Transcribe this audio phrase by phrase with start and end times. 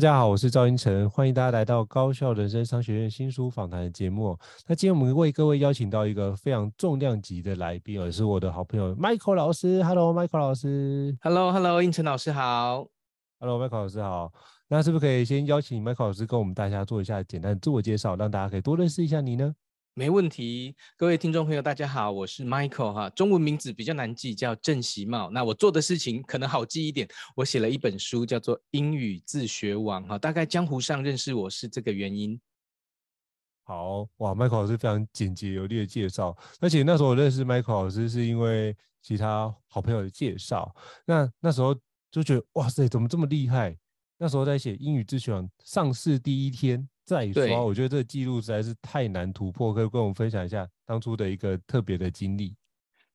[0.00, 4.34] 大家好，我是赵英成，欢迎大家来到高校人生商学院新书访谈的节目。
[4.66, 9.84] 那今天我们为各位邀请到一个非常重量级的来宾，也是我的好朋友 Michael 老师。
[9.84, 11.14] Hello，Michael 老师。
[11.20, 12.86] Hello，Hello，英成老师好。
[13.40, 14.32] Hello，Michael 老师好。
[14.68, 19.54] 那是不是可以先邀请 Michael 老师跟我们大家做一下简单的自我介绍，让大家可以多认识一下你呢？
[20.00, 25.30] 没问题，各位听众朋友，大家好，我是 Michael 哈，中文名字比较难记，叫郑习茂。
[25.30, 32.40] 那我做的事情可能好记一点，我写了一本书，叫做《英语自学王》哈，大概江湖上认识我是这个原因。
[33.64, 41.78] 好哇，Michael 老师非常简洁有力的介绍，而且那时候我认识 Michael 老师是因为其他好朋友的介绍，那那时候
[42.10, 43.76] 就觉得哇塞，怎么这么厉害？
[44.16, 46.88] 那时候在写《英语自学王》上市第一天。
[47.10, 52.54] 再说，对我觉得这个记录实在是太难突破，可以跟我们分享一下当初的一个特别的经历。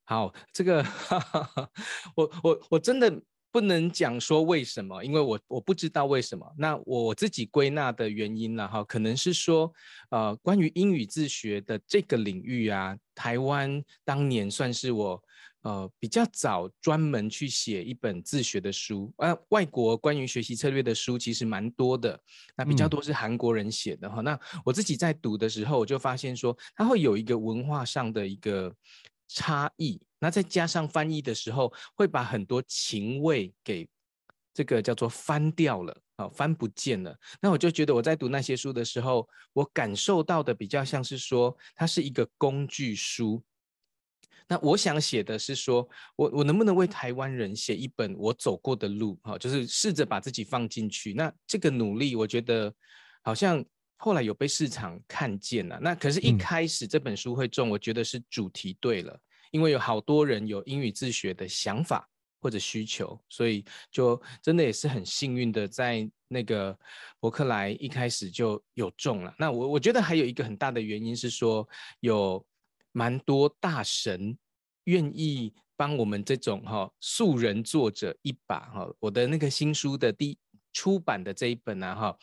[0.04, 1.70] 好，这个哈哈
[2.16, 6.46] 我我我真的不能讲说为什么，因为我我不知道为什么。
[6.58, 9.72] 那我自己归纳的原因呢，哈，可能是说，
[10.10, 15.24] 呃，关于英语自学的这个领域啊，台湾当年算是我。
[15.66, 22.22] 呃，比较早专门去写一本自学的书，啊，外国关于学习策略的书其实蛮多的，
[22.56, 24.22] 那比较多是韩国人写的哈。
[24.22, 28.72] 嗯、那我自己在读的时候，我就发现说，它会有一个文化上的一个
[29.28, 33.90] 差异，那再加上翻译的时候，会把很多情味给
[34.54, 37.18] 这个叫做翻掉了，啊，翻不见了。
[37.42, 43.44] 那我就觉得我在读那些书的时候，我感受到的比较像是说，它是一个工具书。
[44.48, 51.14] 那我想写的是说，我我能不能为台湾人写一本我走过的路，哈，就是试着把自己放进去。
[51.16, 52.72] 那这个努力，我觉得
[53.24, 53.66] 好像
[53.98, 55.80] 后来有被市场看见了。
[55.82, 59.20] 那可是，一开始这本书会中，我觉得是主题对了，
[59.50, 62.08] 因为有好多人有英语自学的想法
[62.40, 66.78] 或者需求，所以就真的也是很幸运的，在那个
[67.20, 69.34] 伯克莱一开始就有中了。
[69.40, 71.68] 那我我觉得还有一个很大的原因是说
[72.02, 72.46] 有。
[72.96, 74.38] 蛮多大神
[74.86, 80.38] 愿意帮我们这种哈素人作者一把哈，我的那个新书的第
[80.72, 82.18] 出版的这一本啊哈，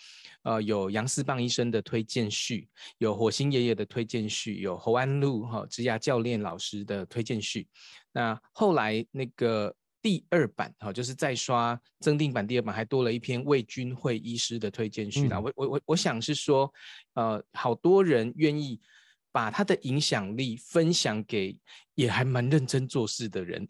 [0.44, 2.66] 呃有杨思棒医生的推荐序，
[2.96, 7.68] 有火星爷爷的推荐序，有侯安路哈职涯教练老师的推荐序。
[8.10, 15.28] 那后来那个第二版哈，就是再刷增订版第二版，还多了一篇魏君慧医师的推荐序。
[15.28, 16.72] 啦、嗯、我我我我想是说，
[17.12, 18.80] 呃，好多人愿意。
[19.32, 21.58] 把他的影响力分享给
[21.94, 23.66] 也还蛮认真做事的人，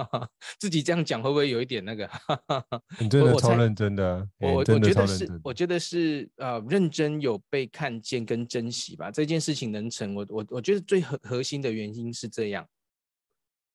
[0.60, 2.08] 自己这样讲会不会有一点那个？
[3.00, 9.10] 你真的超认真的，我我觉得是，我觉得是呃认真有被看见跟珍惜吧。
[9.10, 12.66] 这件事情能成，我我我觉得最核核心的原因是这样。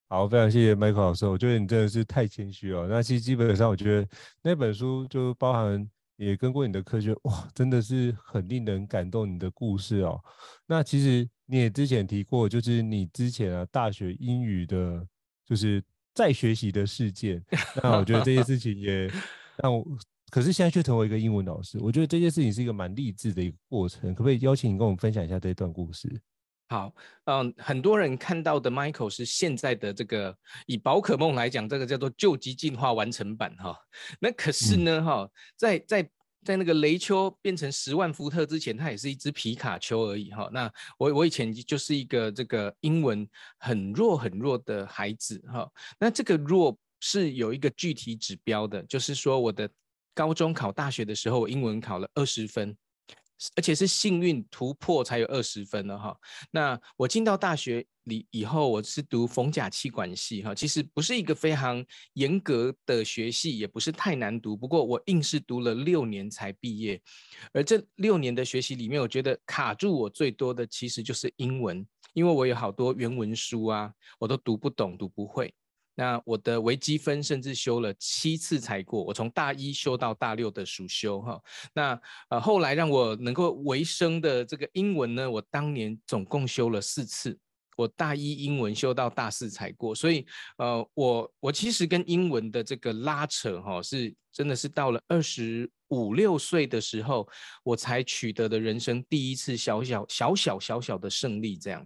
[0.07, 2.87] 好，非常谢谢 Michael 老师，我觉得你真的是太谦虚了。
[2.87, 4.07] 那其实基本上，我觉得
[4.43, 5.89] 那本书就包含。
[6.25, 10.21] 也跟过你的课，就哇，真的是很令人感动你的故事哦。
[10.67, 15.03] 那其实你也之前提过，就是你之前啊大学英语的，
[15.43, 15.83] 就是
[16.13, 17.43] 在学习的事件。
[17.81, 19.11] 那我觉得这件事情也
[19.63, 19.83] 让我，
[20.29, 24.13] 可是现在却成为一个英文老师，我觉得这件事情是一个蛮励志的一个过程。
[24.13, 26.07] 可不可以邀请你跟我们分享一下这段故事？
[26.71, 26.95] 好，
[27.25, 30.33] 嗯，很多人看到的 Michael 是现在的这个，
[30.67, 33.77] 以宝可梦来讲，这个叫做究极进化完成版哈。
[34.21, 36.09] 那可是呢，哈、嗯，在在
[36.45, 40.49] 在那个雷丘变成十万伏特之前，它也是一只皮卡丘而已哈。
[40.53, 43.27] 那我我以前就是一个这个英文
[43.59, 45.69] 很弱很弱的孩子哈。
[45.99, 49.69] 那这个弱是有一个具体指标的，就是说我的
[50.15, 52.73] 高中考大学的时候，我英文考了二十分。
[53.55, 56.17] 而且是幸运突破才有二十分了哈。
[56.51, 64.57] 那我进到大学里以后，我是读逢甲企管系哈，其实不是一个非常严格的学系，也不是太难读。
[64.57, 67.01] 不过我硬是读了六年才毕业，
[67.53, 75.53] 而这六年的学习里面，我觉得卡住我最多的其实就是英文，因为我有好多原文书啊，我都读不懂、读不会。
[75.95, 81.41] 那我的微积分甚至修了七次才过，我从大一修到大六的暑修哈。
[81.73, 87.37] 那呃后来让我能够维生的这个英文呢，我当年总共修了四次，
[87.75, 90.25] 我大一英文修到大四才过，所以
[90.57, 97.27] 呃，我我其实跟英文的这个拉扯哈，是真的是到了二十五六岁的时候，
[97.63, 101.85] 我才取得的人生第一次小小小小小小的胜利，这样。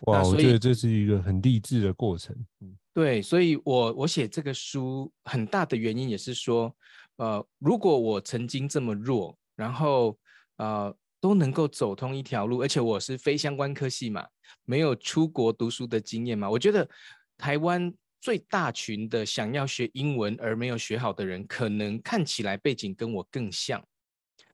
[0.00, 2.34] 哇，我觉得这是一个很励志的过程。
[2.60, 6.74] 嗯，对，所以我我写这个书很大的原因也是说，
[7.16, 10.16] 呃，如果我曾经这么弱，然后
[10.56, 14.24] 呃都能够走通一条路，而且我是非相关科系嘛，
[14.64, 16.88] 没有出国读书的经验嘛，我觉得
[17.36, 23.82] 台湾最大群的想要学英文而没有学好的人，可能看起来背景跟我更像。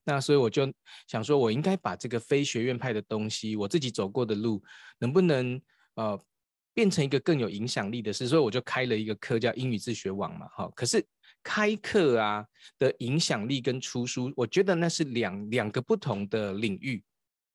[0.05, 0.73] 那所以我就
[1.09, 4.63] 想说，我应该把这个非学院派的东西，我自己走过的路，
[4.99, 5.61] 能不能
[5.95, 6.25] 呃
[6.73, 8.29] 变成一个更有影响力的事？
[8.29, 10.71] 所以我就开了一个课，叫英语自学网嘛，哈。
[10.77, 11.05] 可是
[11.43, 12.45] 开课啊
[12.79, 17.03] 的影响力跟出书，我觉得那是两两个不同的领域。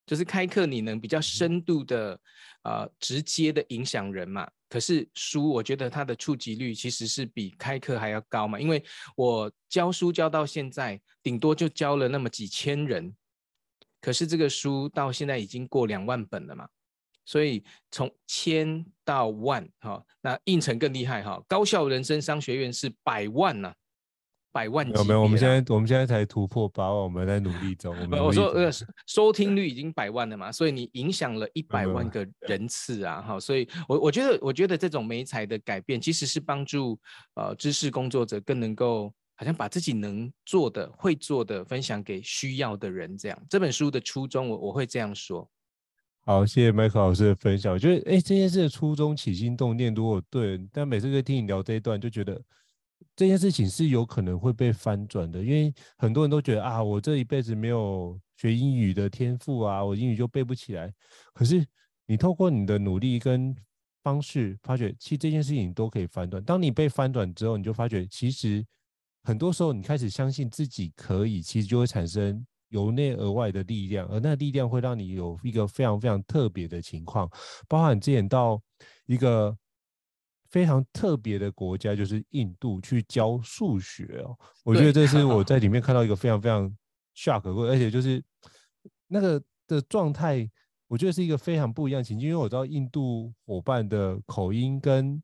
[0.06, 2.20] 就是开课你能比较深度的
[2.64, 4.50] 呃直接的影响人嘛。
[4.70, 8.84] 可是书，我觉得它的触及率其实是比开课还要高嘛，因为
[9.16, 13.14] 我教书教到现在，顶多就教了那么几千人，
[14.00, 16.70] 可是这个书到现在已经过两万本了嘛，
[17.26, 23.74] 所以从千到万，哈，那应城更厉害哈，高校人生商学院是百万呢、
[24.52, 25.22] 百万级，有没有？
[25.22, 27.96] 我们现在我们现在才突破八万，我们在努力中。
[28.00, 28.72] 我们我说呃，
[29.06, 37.00] 收听率已经百万了嘛，所以你影响了一百万个人次啊，哈，所以我我觉得我觉得这种媒材的改变，其实是帮助
[37.36, 43.40] 呃知识工作者更能够好像把自己能做的、会做的分享给需要的人，这样。
[43.50, 45.50] 这本书的初衷我，我我会这样说。
[46.26, 47.74] 好，谢谢 Michael 老师的分享。
[47.74, 52.42] 我觉得，哎，这件事的初衷起心动念如果对，但每次在听你聊这一段，就觉得。
[53.16, 60.94] 这件事情是有可能会被翻转的，因为很多人都觉得啊，我这一辈子没有学英语的天赋啊，我英语就背不起来。
[61.34, 61.66] 可是
[62.06, 63.54] 你透过你的努力跟
[64.04, 66.42] 方式，发觉其实这件事情都可以翻转。
[66.44, 68.66] 当你被翻转之后，你就发觉其实
[69.24, 77.30] 很多时候你开始相信自己可以，其实就会产生由内而外的力量，而那力量会让你有一个非常非常特别的情况，
[77.68, 78.62] 包含之前到
[79.08, 79.58] 一个。
[80.50, 86.76] 非常特别的国家就是印度，去教数学哦，我觉得这是我在里面看到一个非常非常
[87.16, 88.24] shock 的，而且就是
[89.08, 90.50] 那个的状态，
[90.88, 95.22] 我觉得是一个非常不一样的情境，因为我知道印度伙伴的口音跟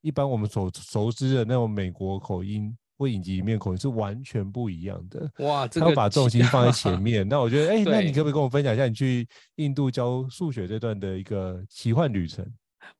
[0.00, 5.28] 一般我们所熟知的那种美国口音或影集里面口音是完全不一样的。
[5.38, 9.26] 哇，这个他把重心放在前面， 那我觉得，哎，那你可不可以跟我分享一下你去
[9.56, 12.46] 印度教数学这段的一个奇幻旅程？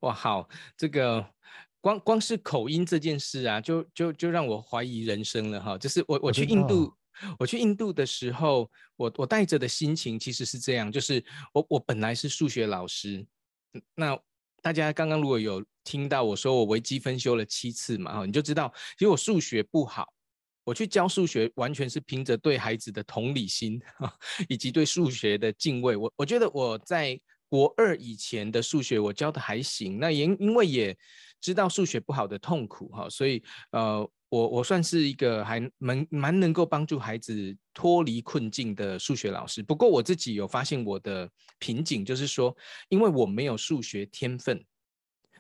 [0.01, 1.25] 哇，好，这个。
[1.81, 5.79] 光光是口音这件事啊，就就就让我怀疑人生了哈。
[5.79, 6.93] 就是我我去印度，
[7.39, 13.25] 我去印度的时候，我我带着的心情其实是这样，就是我我本来是数学老师，
[13.95, 14.19] 那
[14.61, 20.13] 大家刚刚如果有听到我说我微积分修了七次嘛哈，你就知道其实我数学不好，
[20.65, 23.81] 我去教数学完全是凭着对孩子的同理心
[24.49, 25.97] 以及对数学的敬畏。
[25.97, 30.99] 我我觉得我在国二以前的数学我教的还行，那也因为也。
[31.41, 39.63] 知道数学不好的痛苦哈，所以呃，我我算是一个还蛮蛮能够帮助孩子脱离困境的数学老师。
[39.63, 42.55] 不过我自己有发现我的瓶颈，就是说，
[42.89, 44.65] 因为我没有数学天分，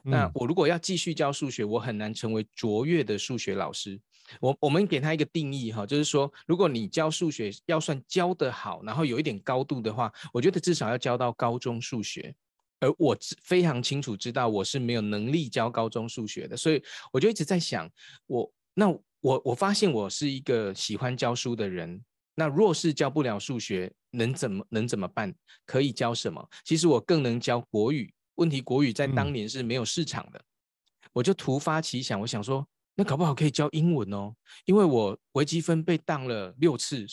[0.02, 4.00] 那我如果要继续教数学，我很难成为卓越的数学老师。
[4.40, 12.34] 我我们给他一个定义哈，就是说，如果你教数学要算教得好，然后有一点高度的话，我觉得至少要教到高中数学。
[12.80, 16.82] 而我非常清楚知道我是没有能力教高中数学的，所以
[17.12, 17.90] 我就一直在想，
[18.26, 18.88] 我那
[19.20, 22.02] 我我发现我是一个喜欢教书的人，
[22.34, 25.34] 那若是教不了数学，能怎么能怎么办？
[25.66, 26.48] 可以教什么？
[26.64, 28.12] 其实我更能教国语。
[28.36, 34.32] 问题国语在当年是没有市场的，嗯、我就突发奇想，我想说，那搞不好可以教英文哦，
[34.64, 37.04] 因为我微积分被当了六次，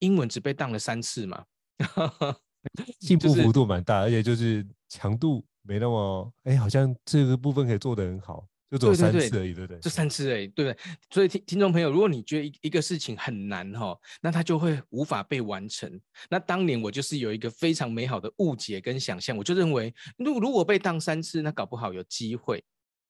[0.00, 1.44] 英文只被当了三次嘛。
[3.00, 9.80] 进步幅度蛮大，而且就是强度没那么，哎，好像这个部分可以做得很好，就只有三次而已，对不对？
[9.80, 10.78] 就三次而已，对不对？
[11.10, 15.98] 所以听听众朋友，如果你觉得一一个事情很难哈，那它就会无法被完成。
[16.28, 22.62] 那当年我就是有一个非常美好的误解跟想象，我就认为，如如果被当三次，那搞不好有机会。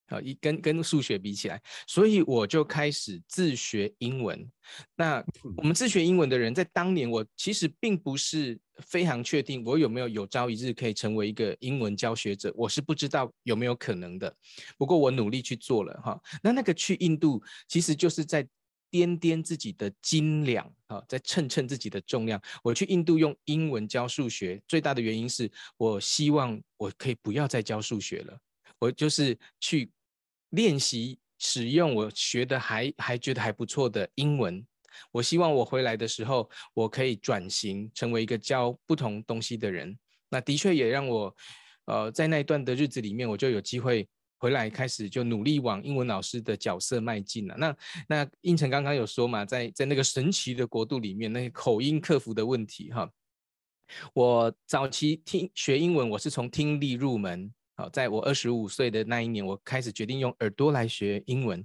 [0.08, 4.46] 啊，一跟跟数学比起来，所以我就开始自学英文。
[4.94, 5.24] 那
[5.56, 14.34] 我们自学英文的人，在当年我其实并不是非常确定我有没有有朝一日可以成为一个英文教学者，我是不知道有没有可能的。
[14.78, 16.20] 不过我努力去做了哈。
[16.42, 18.42] 那那个去印度，其实就是在
[18.90, 22.40] 掂掂自己的斤两啊，在称称自己的重量。
[22.62, 28.38] 我去印度用英文教数学，最大的原因是我希望我可以不要再教数学了，
[28.78, 29.90] 我就是去
[30.50, 34.66] 练习使用我学的还还觉得还不错的英文。
[35.10, 39.96] 我希望我回来的时候，我可以转型成为一个教不同东西的人。
[40.28, 41.36] 那的确也让我，
[41.86, 44.08] 呃，在那一段的日子里面，我就有机会
[44.38, 47.54] 回来开始就努力往英文老师的角色迈进了。
[47.58, 47.76] 那
[48.08, 53.10] 那胤丞刚刚有说嘛，在在那个神奇的国度里面，那些口音克服的问题哈。
[54.14, 57.52] 我早期听学英文，我是从听力入门。
[57.76, 61.62] 好，在我二十五岁的那一年，我开始决定用耳朵来学英文。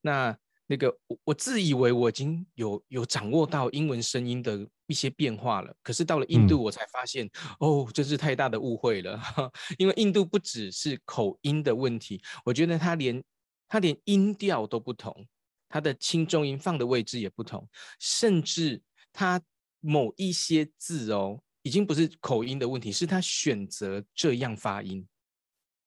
[0.00, 0.36] 那
[0.70, 9.20] 那个我我自以为我已经有有掌握到英文声音的一些变化了，可是到了印度，我才发现、嗯、哦，真是太大的误会了。
[9.78, 13.20] 因为印度不只是口音的问题，我觉得它连
[13.66, 15.26] 它连音调都不同，
[15.68, 18.80] 它的轻重音放的位置也不同，甚至
[19.12, 19.42] 它
[19.80, 25.04] 某一些字哦，已经不是口音的问题，是他选择这样发音。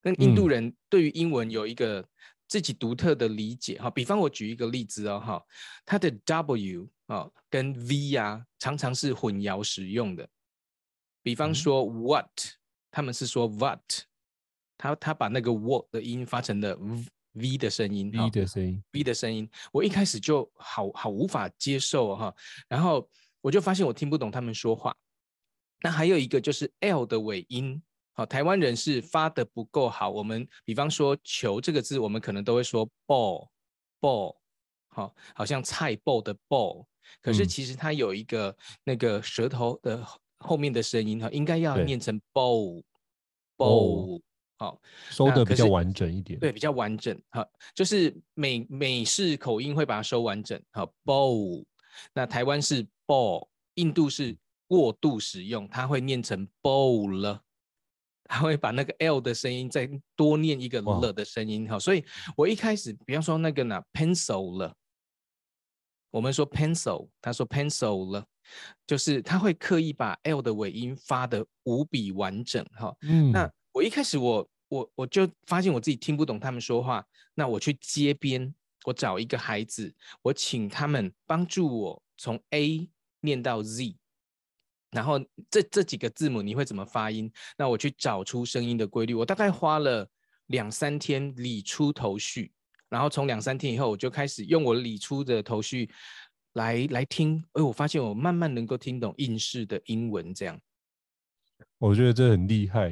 [0.01, 2.05] 跟印度人对于英文有一个。
[2.53, 5.43] 自己独特的理解哈，比方我举一个例子哦哈，
[5.83, 10.29] 它的 W 啊跟 V 啊常常是混淆使用的。
[11.24, 12.29] 比方说 What，
[12.91, 13.81] 他们是说 What，
[14.77, 16.77] 他他把那个 What 的音发成了
[17.31, 19.50] V 的声音，V 的声音，V 的声音。
[19.72, 22.36] 我一开始就好好无法接受哈，
[22.67, 23.10] 然后
[23.41, 24.95] 我就发现我听不懂他们说话。
[25.81, 27.81] 那还有一个就是 L 的尾音。
[28.15, 30.10] 好，台湾人是发的不够好。
[30.10, 34.36] 我们比方说“球”这个字，我们可能都会说 “ball”，ball，
[34.89, 36.86] 好，好像菜 ball 的 “ball”，
[37.22, 40.05] 可是其实它有一个那个舌头的
[40.38, 44.22] 后面的声音哈，应该要念成 “bow”，bow，
[44.58, 44.79] 好，
[45.10, 46.39] 收的比较完整一点。
[46.39, 47.20] 对，比较完整。
[47.32, 47.43] 好，
[47.74, 50.62] 就是美美式口音会把它收完整。
[50.72, 51.65] 好，bow，
[52.13, 57.41] 那台湾是 ball，印度是过度使用，它会念成 bowl 了。
[58.33, 62.03] 他会把那个 L 的声音再多念一个了的声音，哈，所以
[62.35, 64.75] 我一开始，比方说那个呢，pencil 了，
[66.09, 68.25] 我们说 pencil，他说 pencil 了，
[68.87, 78.51] 就是他会刻意把 L 的尾音发的无比完整，哈，嗯，那我一开始我我我就发现我自己听不懂他们说话，那我去街边，
[78.85, 82.89] 我找一个孩子，我请他们帮助我从 A
[83.21, 83.95] 念到 Z。
[84.93, 85.19] 然后
[85.50, 87.31] 这这几个字母你会怎么发音？
[87.57, 89.15] 那我去找出声音的规律。
[89.15, 90.07] 我大概花了
[90.47, 92.51] 两三天理出头绪，
[92.89, 95.89] 然后从两三天以后，我就开始用我理出的头绪
[96.53, 97.43] 来来听。
[97.53, 100.31] 哎，我发现我慢慢能够听懂印式的英文。
[100.31, 100.59] 这样，
[101.79, 102.89] 我觉得这很厉害，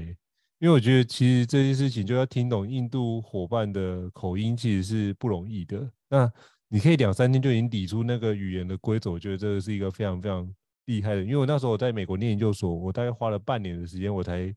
[0.57, 5.91] 因为我觉得其实这件事情就要听懂印度伙伴的口音，其实是不容易的。
[6.09, 6.31] 那
[6.67, 10.51] 你可以两三天就已经理出那个语言的规则，我觉得这个是一个非常非常。
[10.85, 14.53] 厉害的，因为我那时候我在美国念研究所，我大概花了半年的时间，我才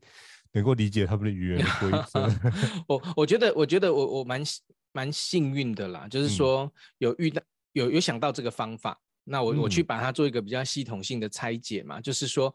[0.51, 2.27] 能够理解他们的语言的规则。
[2.87, 4.41] 我我觉得，我觉得我我蛮
[4.91, 7.41] 蛮幸运的啦，就是说有遇到
[7.73, 12.53] 有有想到这个方法，那我我去把它做一个比较系统性的拆解嘛，就是说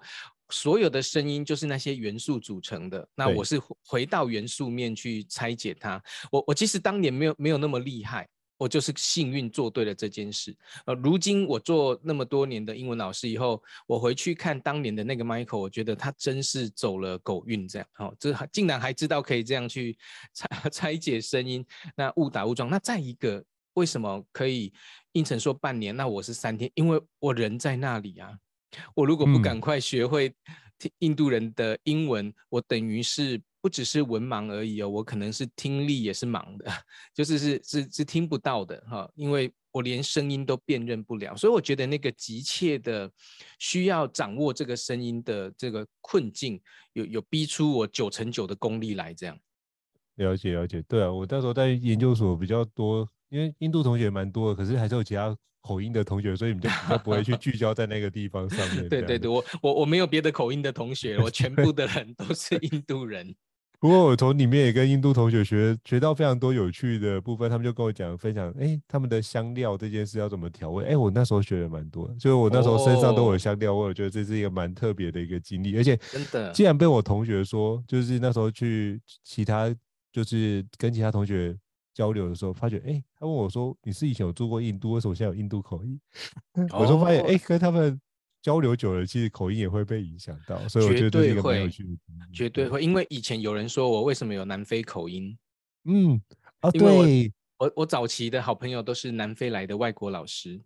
[0.49, 6.03] 所有的声音就是那些元素组成的，那我是回到元素面去拆解它。
[6.33, 8.29] 我我其实当年没有没有那么厉害。
[8.61, 10.55] 我就是幸运做对了这件事。
[10.85, 17.89] 呃，如今我做那么多年的英文老师以后，我回去看当年的那个 Michael，我觉得他真是走了狗运这样。
[17.97, 19.97] 哦，这还竟然还知道可以这样去
[20.35, 21.65] 拆 拆解声音，
[21.97, 22.69] 那误打误撞。
[22.69, 24.71] 那再一个，为什么可以
[25.13, 25.97] 应承说半年？
[25.97, 28.37] 那我是三天，因为我人在那里啊。
[28.95, 30.35] 我如果不赶快学会
[30.99, 33.41] 印度人的英文，嗯、我等于是。
[33.61, 36.71] 不只是文盲而已哦，我可能是听力也是盲的，
[37.15, 43.11] 就是是是是听不到的哈，因为我连声音都辨认不了，所以我觉得那个急切的
[43.59, 46.61] 需要掌握这个声音的这个困境，
[46.95, 49.39] 有有逼出我九成九的功力来这样。
[50.17, 58.87] 了解了解，对啊，我那时候在研究所比较多，因为印度同学蛮多的，可是还是有其他口音的同学，所以你就比较不会去聚焦在那个地方上面。
[58.91, 63.35] 对对对，我我我没有别的口音的同学，我全部的人都是 印度人。
[63.81, 70.85] 不过我从里面也跟印度同学学学到非常多有趣的部分，他们就跟我讲分享，哎，他们的香料这件事要怎么调味？
[70.85, 75.79] 哎，我那时候学的蛮多的，就是我那时候身上都有香料味，我觉得这是一个蛮特别的一个经历。
[75.79, 79.75] 而且真的，既然被我同学说，就是那时候去其他，
[80.13, 81.57] 就是跟其他同学
[81.95, 85.99] 交流的时候，发觉，哎，他问我说，你是以前有住过印度，为什么现在有印度口音？
[86.79, 87.99] 我说发现，哎，跟他们。
[88.43, 91.91] 交流久了，其实口音也会被影响到，所以我觉得这个蛮有趣的。
[92.33, 95.37] 绝对会，因为以前有人说我为什么有南非口音？
[95.85, 96.21] 嗯，
[96.61, 100.61] 啊，对，我我早期的好朋友都是南非来的外国老师，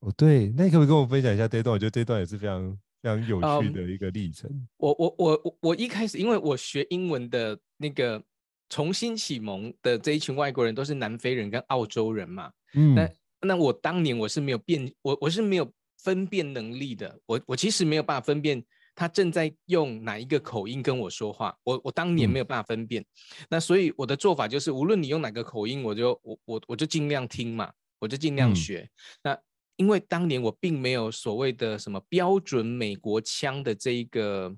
[0.00, 1.72] 哦，对，那你可不可以跟我分享一下这段？
[1.72, 4.50] 我觉得这段也是非常非常有趣的一个历程。
[4.50, 8.22] Um, 我我我我我一开始，因为我学英文的那个
[8.68, 15.70] 重新启蒙的这一群外国人都是南非人跟澳洲人嘛，嗯，那那我当年我是没有变，我我是没有
[16.02, 18.64] 分辨能力的，我我其实没有办法分辨
[18.94, 28.90] 他正在用哪一个口音跟我说话，我我当年没有办法分辨，嗯、那所以我的做法就是，无论你用哪个口音，我就我我我就尽量听嘛，我就尽量学，嗯、
[29.24, 29.38] 那。
[29.78, 34.52] 因为当年我并没有所谓的什么标准美国腔的这一个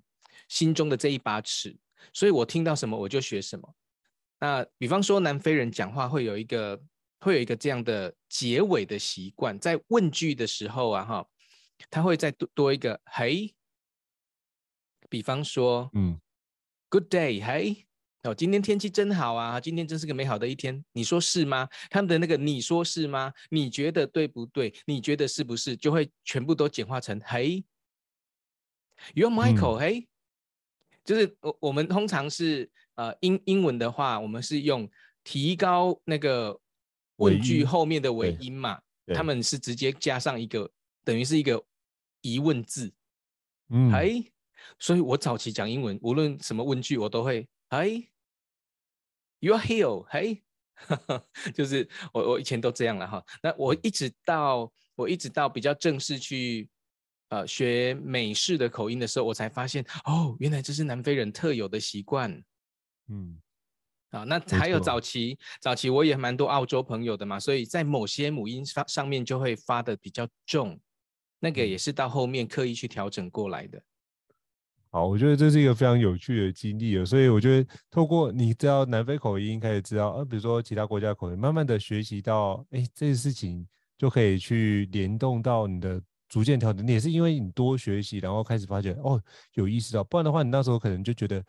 [0.48, 1.76] 心中的这一把尺，
[2.10, 3.74] 所以我听到什么我就学什么。
[4.40, 6.80] 那比方说南非人讲话会有一个
[7.20, 11.26] 会有一个这样的结尾的习惯，在问句的时候啊哈，
[11.90, 13.54] 他会再多多一个嘿，
[15.08, 16.20] 比方说嗯
[16.88, 17.86] ，Good day，嘿。
[18.22, 19.58] 哦，今天天气真好啊！
[19.58, 21.66] 今天真是个美好的一天，你说是吗？
[21.88, 23.32] 他们的那个你说是吗？
[23.48, 24.74] 你觉得对不对？
[24.84, 25.74] 你觉得是不是？
[25.74, 27.64] 就会全部都简化成嘿
[29.14, 30.06] ，You're Michael，嘿、嗯，
[31.02, 34.86] 就是我我们通常是呃英英文的话，我们是用
[35.24, 36.60] 提高那个
[37.20, 38.80] 问句后面的尾音嘛，
[39.14, 40.70] 他们是直接加上一个
[41.04, 41.62] 等于是一个
[42.20, 42.92] 疑问字，
[43.68, 44.22] 嗯，哎，
[44.78, 48.06] 所以我早期讲英文，无论什么问句，我都会哎。
[49.42, 50.42] You are here，嘿，
[51.56, 53.24] 就是我我以前都这样了哈。
[53.42, 56.68] 那我一直到我一直到比较正式去
[57.30, 62.30] 呃学美式的口音的时候，我才发现哦，原来这是南非人特有的习惯。
[63.08, 63.40] 嗯，
[64.10, 70.78] 啊，那还有早期早期我也蛮多澳洲朋友的嘛，所以在某些母音上上面就会发的比较重，
[71.38, 73.80] 那个也是到后面刻意去调整过来的。
[74.92, 83.64] 好，我觉得这是一个非常有趣的经历，所以我觉得透过你知道南非口音，开始知道，呃，比如说其他国家的口音，慢慢的学习到，哎，这些事情
[83.96, 86.84] 就可以去联动到你的逐渐调整。
[86.84, 89.22] 你也是因为你多学习，然后开始发觉，哦，
[89.54, 91.40] 有意识到，不然的话，你那时候可能就觉得，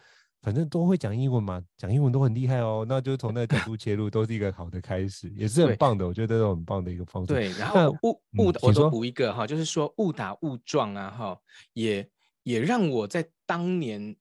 [0.42, 6.08] 反正都会讲英文嘛，讲英文都很厉害哦，那就从那个角度切入，都是一个好的开始，也是很棒的。
[6.08, 7.34] 我觉得这种很棒的一个方式。
[7.34, 11.40] 对，然后误误、嗯，我都补一个哈，就是说误打误撞啊，哈，
[11.74, 12.10] 也。
[12.44, 14.16] 也让我在当年，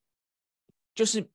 [0.94, 1.26] 就是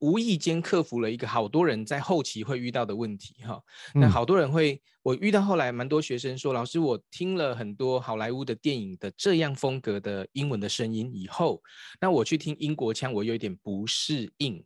[0.00, 3.60] 无意间克服了一个好多人在后期会遇到的问题哈。
[3.94, 11.62] 那好多人会，我遇到后来蛮多学生说，老师，我听了很多好莱坞的电影的这样风格的英文的声音以后，
[12.00, 14.64] 那我去听英国腔，我有一点不适应，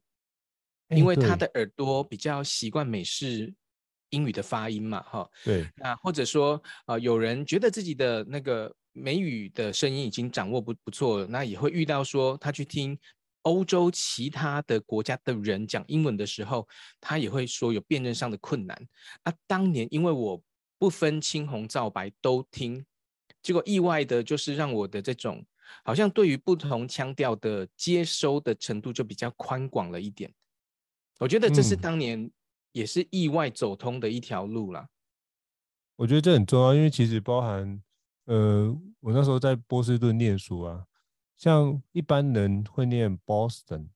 [0.90, 3.53] 因为他的耳朵比较习惯美式
[4.11, 5.31] 英语的发音嘛，哈。
[5.45, 5.66] 对。
[5.77, 8.75] 那或者说，呃，有人觉得自己的那个。
[8.95, 12.95] 美语的声音已经掌握不不错了，那也会遇到说他去听
[13.42, 16.66] 欧洲其他的国家的人讲英文的时候，
[17.00, 18.88] 他也会说有辨认上的困难。
[19.22, 20.42] 啊，当年因为我
[20.78, 22.85] 不分青红皂白都听，
[23.42, 25.44] 结果意外的就是让我的这种
[25.85, 30.33] 好像对于不同腔调的接收的程度就比较宽广了一点。
[31.18, 32.31] 我觉得这是当年
[32.72, 34.88] 也是意外走通的一条路啦。
[35.96, 37.83] 我觉得这很重要，因为其实包含。
[38.26, 40.87] 呃，我那时候在波士顿念书啊，
[41.42, 43.88] 像一般人会念 Boston，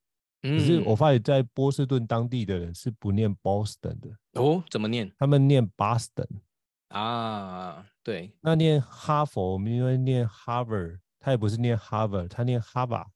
[0.43, 5.13] 可是我发现在波士顿当地的人是不念 Boston 的哦，怎么念？
[5.17, 6.27] 他们念 Boston
[6.89, 13.07] 啊，对，那念哈佛，我们因为念 Harvard，他也不是念 Harvard，他念 Harvard，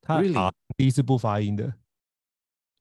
[0.00, 1.74] 他 R 是不发音的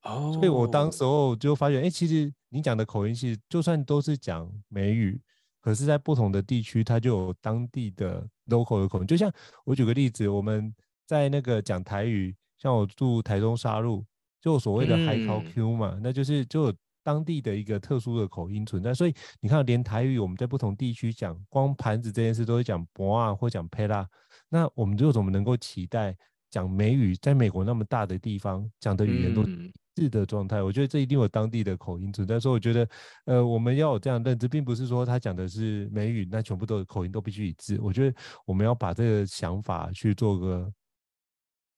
[0.04, 5.22] 哦，所以我当时候就发现，哎，其实你讲的口音其实就算都是讲美语。
[5.62, 9.06] 可是，在不同的地区，它就有当地的 local 的口音。
[9.06, 9.32] 就像
[9.64, 10.74] 我举个例子，我们
[11.06, 14.04] 在那个讲台语，像我住台中沙鹿，
[14.42, 18.92] 就所谓的海口 Q 嘛，嗯、那就是就有当地的一个特殊的口音存在。
[18.92, 24.08] 所以你看，连台语我们在不同地区讲，光盘子这件事都会讲博啊或讲佩拉，
[24.50, 26.18] 那我们就怎么能够期待
[26.50, 29.44] 讲美语，在美国那么大的地方讲的语言都？
[29.44, 29.72] 嗯
[30.02, 32.40] 是的状态，我觉得这一定有当地的口音存在。
[32.40, 32.90] 所以我觉得，
[33.26, 37.80] 呃，我们要有这样认知，并不是说他讲的是美语，那全部都口音都必须一致。
[37.80, 40.74] 我觉得我们要把这个想法去做个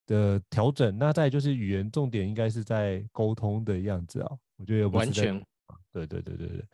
[0.05, 0.97] 的调整。
[0.97, 4.31] 那再就是语言重点应该是在沟通的样子啊。
[4.55, 5.43] 我觉得完全，
[5.91, 6.65] 对对对对对。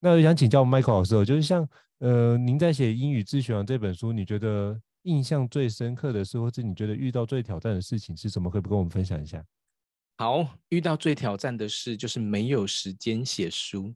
[0.00, 1.66] 那我想请教 Michael 老师，就是像
[2.00, 8.50] 呃，您在写《英语自学王》这本书，你觉得印象最深刻的是，或是你觉得遇到最挑战的事情是什么？
[8.50, 9.42] 可以不跟我们分享一下？
[10.18, 13.94] 好，遇到最挑战的事就是没有时间写书。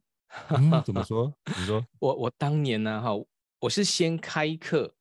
[0.50, 1.32] 嗯，怎么 说？
[1.58, 3.10] 你说我我当年呢，哈，
[3.58, 4.94] 我是先开课，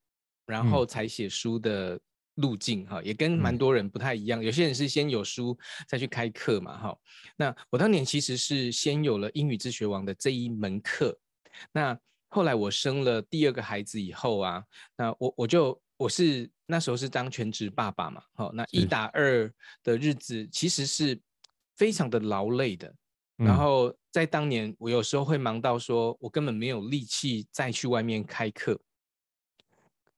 [0.46, 2.00] 然后才写书的
[2.36, 4.42] 路径，哈，也跟蛮多人不太一样。
[4.42, 6.98] 有些人是先有书再去开课嘛，哈。
[7.36, 11.20] 那我当年其实是先有了英语自学王的这一门课。
[11.74, 14.64] 那后来我生了第二个孩子以后啊，
[14.96, 21.20] 那我我就我是那时候是当全职爸爸嘛，好，那一打二的日子其实是
[21.76, 22.96] 非常的劳累的。
[23.36, 28.80] 然后在当年，我有时候会忙到说，我根本没有力气再去外面开课。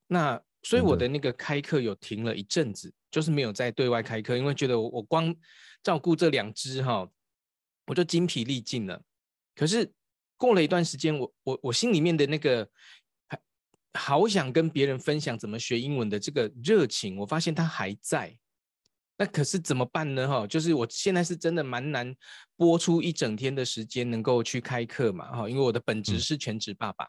[0.06, 5.36] 那所以我的那个开课有停了一阵子，就是没有再对外开课，因为觉得我我光
[5.82, 7.10] 照顾这两只哈，
[7.88, 9.02] 我就精疲力尽了。
[9.56, 9.92] 可是
[10.38, 12.70] 过了一段时间，我我我心里面的那个
[13.94, 18.38] 好想跟别人分享怎么学英文的这个热情，我发现它还在。
[19.18, 20.28] 那可是怎么办呢？
[20.28, 22.16] 哈，就是我现在是真的蛮难
[22.56, 27.08] 播出一整天的时间能够去开课嘛，哈，因为我的本职是全职爸爸。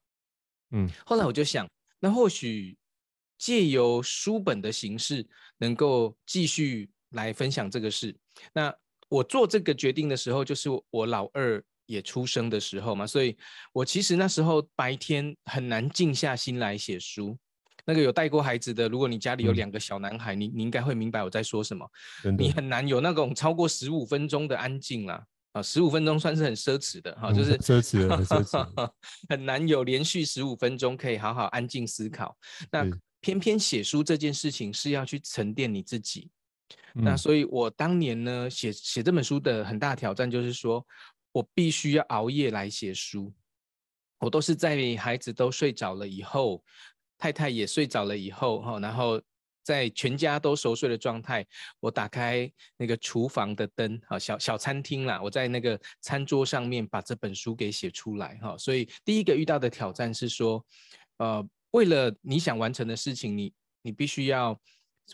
[0.73, 1.67] 嗯，后来我就想，
[2.01, 2.77] 那或许
[3.39, 8.15] 借由书本的形式，能够继续来分享这个事。
[8.53, 8.75] 那
[9.09, 13.37] 我做这个决定的时候，就是我老二也出生的时候嘛，所以
[13.73, 17.39] 我其实那时候白天很难静下心来写书。
[17.85, 21.85] 那个有带过孩子的，如果你家里有两个小男孩，嗯、你你应该会明白我在说什么。
[22.39, 28.91] 你很难有那种超过十五分钟的安静啦，啊，十五分钟算是很奢侈的哈，嗯、就是奢侈了，很奢侈，
[29.29, 32.37] 很难有连续十五分钟可以好好安静思考。
[32.71, 32.89] 那
[33.21, 36.31] 偏偏写书这件事情是要去沉淀你自己，
[36.95, 40.87] 嗯、那所以我当年呢写写这本书的很大挑战就是说
[41.33, 43.33] 我必须要熬夜来写书，
[44.19, 46.63] 我都是在孩子都睡着了以后。
[47.19, 49.23] 太太也睡着了以后，哈，然后
[49.63, 51.47] 在全家都熟睡的状态，
[51.79, 60.67] 我打开那个厨房的灯，啊，小小餐厅啦，我在那个餐桌上面把这本书给写出来，哈，所以第一个遇到的挑战是说，
[61.19, 64.61] 呃，为了你想完成的事情，你你必须要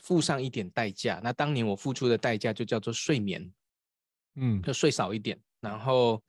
[0.02, 1.20] 付上一点代价。
[1.22, 3.52] 那当年我付出的代价就叫做睡眠，
[4.36, 6.22] 嗯，就睡少一点，然后。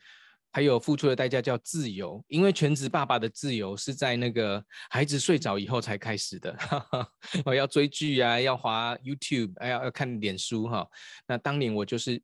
[0.52, 6.58] 还有付出的代价叫自由，因为全职爸爸的自由是在那个孩子睡着以后才开始的。
[7.46, 10.90] 我 要追剧啊，要滑 YouTube，哎，要要看脸书哈。
[11.28, 12.20] 那当年我就是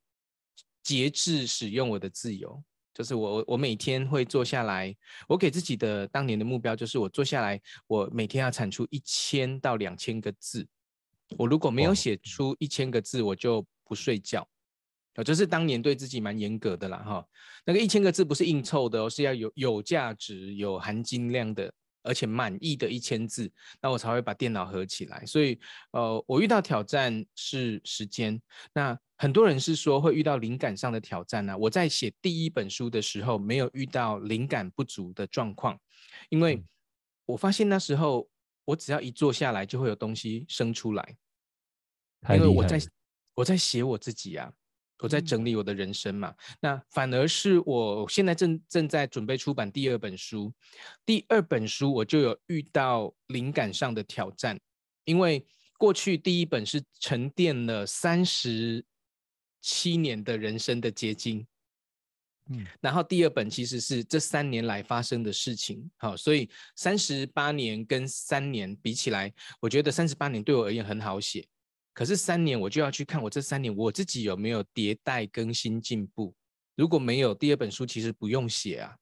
[0.81, 2.61] 节制使用我的自由，
[2.95, 4.93] 就是我我每天会坐下来，
[5.27, 10.67] 我给自己的当年的目标就是我坐下来，我每天要产出一千到两千个字。
[11.37, 14.45] 我如果没有写出一千个字，我就不睡觉。
[15.15, 17.25] 哦，这是当年对自己蛮严格的啦，哈。
[17.65, 21.71] 那个一千个字不是硬凑的哦，是要有有价值、有含金量的，
[22.03, 23.49] 而且满意的一千字，
[23.81, 25.25] 那我才会把电脑合起来。
[25.25, 25.57] 所以，
[25.91, 28.39] 呃，我遇到挑战是时间。
[28.73, 31.57] 那很多人是说会遇到灵感上的挑战呢。
[31.57, 35.79] 我在写第一本书的时候，没有遇到灵感不足的状况，
[36.29, 36.61] 因为
[37.25, 38.29] 我发现那时候
[38.65, 41.15] 我只要一坐下来，就会有东西生出来，
[42.29, 42.79] 因为我在
[43.33, 44.51] 我在写我自己啊。
[44.99, 50.53] 我在整理我的人生嘛，那反而是我现在正正在准备出版第二本书，
[51.05, 54.59] 第二本书我就有遇到灵感上的挑战，
[55.03, 55.45] 因为
[55.77, 58.85] 过去第一本是沉淀了三十
[59.61, 61.45] 七年的人生的结晶，
[62.49, 71.45] 嗯，然后第二本其实是这三年来发生的事情，好，所以三十八年跟三年比起来，我觉得三十八年对我而言很好写。
[71.95, 76.35] 可是三年，我就要去看我这三年我自己有没有迭代更新进步。
[76.75, 78.95] 如果没有，第二本书其实不用写啊。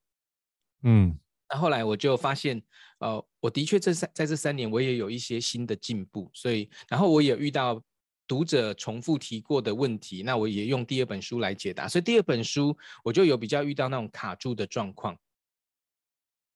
[0.84, 1.18] 嗯，
[1.50, 2.62] 那后来我就发现，
[3.00, 6.30] 呃，我的确这三在这三年我也有一些新的进步。
[6.36, 7.84] 所以，然后我也遇到
[8.28, 11.88] 读者重复提过的问题，那我也用第二本书来解答。
[11.88, 15.18] 所以第二本书我就有比较遇到那种卡住的状况。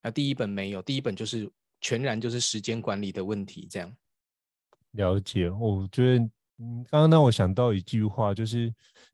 [0.03, 3.91] 那第一本没有，第一本就是全然就是时间管理的问题，这样。
[4.97, 6.23] 了解，我觉得
[6.59, 8.65] 嗯，刚刚让我想到一句话，就是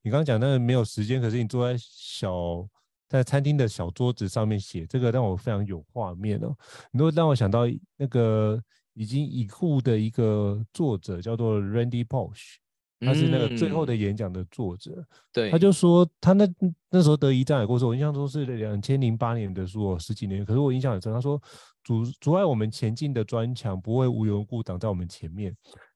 [0.01, 2.65] 你刚刚讲那个没有时间，可是你坐在小
[3.09, 6.55] 在餐厅的小桌子上面写，这个让我非常有画面哦。
[6.91, 7.63] 你都让我想到
[7.97, 8.57] 那个
[8.93, 12.55] 已经已故的一个作者，叫做 Randy Pausch，
[13.01, 14.91] 他是那个最后的演讲的作者。
[14.97, 16.47] 嗯、对，他就说他那
[16.89, 21.41] 那时候得胰脏癌过世，我印象中是两千零八年的书，十几年，可是我印象很深，他说。
[21.83, 25.55] 阻阻碍我们前进的砖墙不会无缘无故挡在我们前面。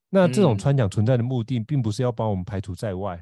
[0.10, 3.22] 那这种穿墙存在的目的，并不是要把我们排除在外，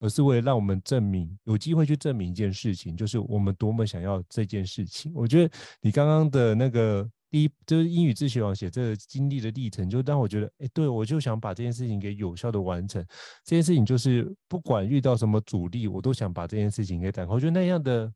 [0.00, 5.10] 而是为了让我们证明，有机会去证明一件事情，就是我们多么想要这件事情。
[5.14, 13.02] 我觉得你刚刚的那个第一，就是英语自学网写这个经历的历程，就让我觉得，哎，对，我就想把这件事情给有效的完成。
[13.44, 17.32] 这件事情就是不管遇到什么阻力，我都想把这件事情给打开。
[17.32, 18.12] 我觉得那样的。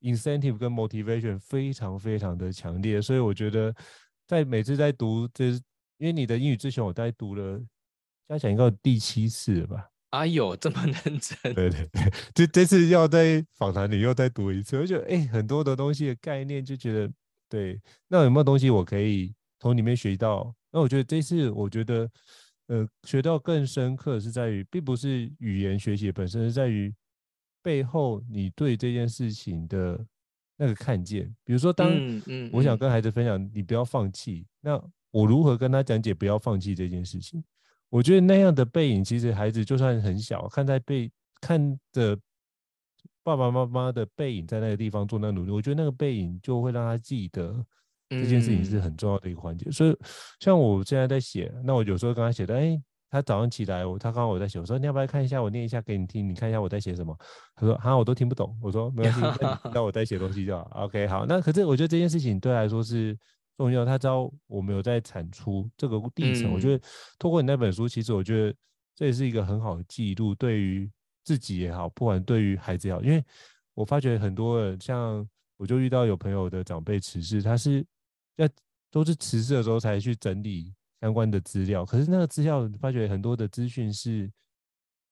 [0.00, 3.74] Incentive 跟 motivation 非常非常的强烈，所以我觉得
[4.26, 5.46] 在每次在读这，
[5.98, 7.60] 因为你的英语之前，我大概读了
[8.28, 9.88] 加起来应该有第七次了吧？
[10.10, 11.54] 哎呦，这么认真？
[11.54, 17.12] 对对对，这这次要在访谈里又再读一次，我觉得哎，很多的东西的概念就觉得
[17.48, 20.52] 对，那有没有东西我可以从里面学到？
[20.72, 22.10] 那我觉得这次我觉得，
[22.68, 26.92] 呃，学到更深刻是在于，并不是语言学习本身，是在于
[27.62, 30.04] 背后你对这件事情的
[30.56, 31.34] 那个看见。
[31.44, 31.90] 比如说，当
[32.52, 37.42] 我想跟孩子分享，你不要放弃，那我如何跟他讲解不要放弃这件事情？
[37.88, 42.18] 我觉得那样的背影，其实孩子就算很小，看在背看着
[43.22, 47.64] 爸爸妈妈的背影在那个地方做那个努力，我觉得那个背影就会让他记得。
[48.12, 49.96] 这件事情是很重要的一个环节，嗯、所以
[50.40, 57.16] 像我现在在写，那我有时候跟他写的，哎、欸，他早上起来，我他刚刚我在写，我说你要不要看一下，我念一下给你听，你看一下我在写什么？
[57.56, 58.56] 他说好，我都听不懂。
[58.62, 59.20] 我说没关系，
[59.74, 60.70] 那我在写东西就好。
[60.74, 63.18] OK，好，那可是我觉得这件事情对他来说是
[63.56, 66.50] 重要，他知道我们有在产出这个历程。
[66.50, 66.84] 嗯、我觉得
[67.18, 68.54] 透过你那本书，其实我觉得
[68.94, 70.90] 这也是一个很好的记录，对于
[71.24, 73.24] 自己也好，不管对于孩子也好，因为
[73.74, 77.84] 我发觉很多人像我就遇到有朋友的长辈辞世，他是。
[78.36, 78.48] 要
[78.90, 84.30] 都是辞世的时候才去整理相关的资料，可是那个资料发觉很多的资讯是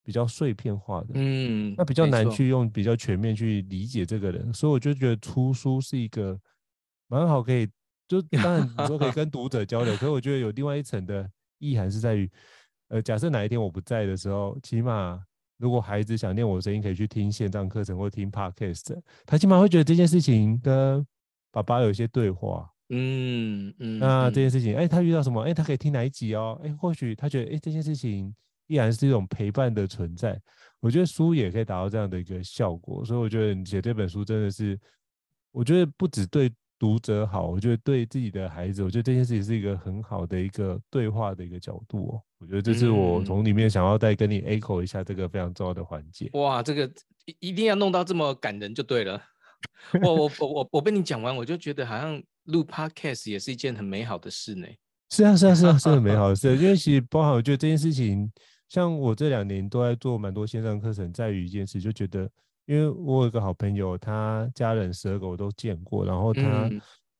[0.04, 6.38] 比较碎片化的，嗯，那比较难去用比较全面去理解这个人，所以我就觉得出书是一个
[7.08, 7.66] 蛮好，可以
[8.06, 12.30] 就 当然你说可以跟读者交流，可是我觉得有另外一层的意涵是在于，
[12.88, 15.22] 呃，假设哪一天我不在的时候，起码
[15.56, 21.06] 如果孩子想念我的声音，可以去听线上课程或听 podcast，他起码会觉得这件事情跟
[21.50, 22.70] 爸爸有一些对话。
[22.90, 25.42] 嗯嗯，那这件事情，哎、欸，他遇到什么？
[25.42, 26.58] 哎、欸，他可以听哪一集哦？
[26.64, 28.34] 哎、欸，或许他觉得，哎、欸，这件事情
[28.66, 30.40] 依然是一种陪伴的存在。
[30.80, 34.78] 我觉得书也可以达到这样的一个效果，所以我觉得你写这本书真的是，
[35.52, 42.22] 我觉得不只对读者好，我觉得对自己的孩子，我觉得这件事情是一个很好的一个对话的一个角度哦。
[42.38, 46.30] 我觉得这是我从里面想要再跟你 echo 一下这个非常重要的环节。
[46.32, 46.90] 哇，这个
[47.26, 49.20] 一一定要弄到这么感人就对了。
[50.02, 52.22] 我我我我我被你讲完，我就觉得好像。
[52.48, 54.66] 录 Podcast 也是一件很美好的事呢。
[55.10, 56.52] 是啊，是啊，是啊，是很美好的事。
[56.56, 58.30] 因为其实包含，我觉得这件事情，
[58.68, 62.30] 像我这两年都在做蛮多线上课程，在于一件事，就觉得，
[62.66, 66.70] 因为我有一个好朋友，他家人十二个我都见过，然后他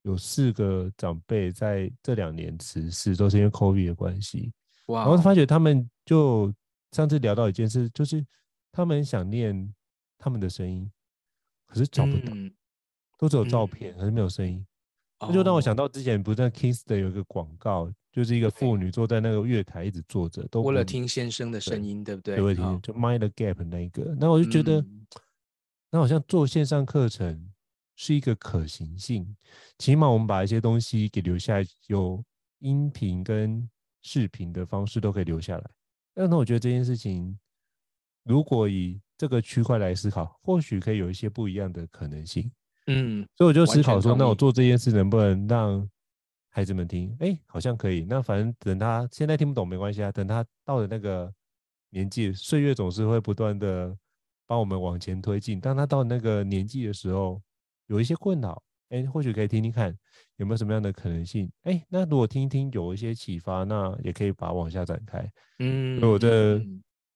[0.02, 4.52] 有四个长辈在这两年辞世，都是因为 COVID 的关系。
[4.86, 5.02] 哇！
[5.02, 6.52] 然后发觉他们就
[6.92, 8.24] 上次聊到一件事，就是
[8.72, 9.74] 他们想念
[10.18, 10.90] 他们的声音，
[11.66, 12.32] 可是找不到，
[13.18, 14.64] 都只有照片，可是没有声音。
[15.20, 22.36] 那就让我想到之前不是在 Kingston 有一个广告，就是一个妇女坐在那个月台一直坐着，都为了听先生的声音，对不对？
[22.36, 24.14] 对，听就 Mind the Gap 那一个。
[24.18, 24.84] 那我就觉得，
[25.90, 27.50] 那好像做线上课程
[27.96, 29.36] 是一个可行性，
[29.78, 32.24] 起码我们把一些东西给留下来，有
[32.60, 33.68] 音频跟
[34.02, 35.70] 视频的方式都可以留下来。
[36.14, 37.36] 那那我觉得这件事情，
[38.24, 42.48] 如果以这个区块来思考，或许可以有一些不一样的可能性。
[42.88, 45.86] 嗯，所以我就思考说，那我做这件事能不能让
[46.48, 47.14] 孩子们听？
[47.20, 48.06] 哎，好像可以。
[48.08, 51.30] 那反正等他现在听不懂没关系啊，等他到了那个
[51.90, 53.94] 年纪，岁月总是会不断的
[54.46, 55.60] 帮我们往前推进。
[55.60, 57.40] 当他到那个年纪的时候，
[57.88, 59.94] 有一些困扰，哎，或许可以听听看
[60.36, 61.50] 有没有什么样的可能性。
[61.64, 65.30] 哎，那如果听一听有一些启发，那也可以把它往下展开。
[65.58, 66.58] 嗯，所以我这。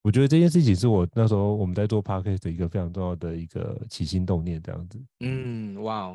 [0.03, 5.01] 我觉得这件事情是我那时候我们在做 podcast 的一个非常重要的一个起心动念，这样子。
[5.21, 6.12] 嗯，哇，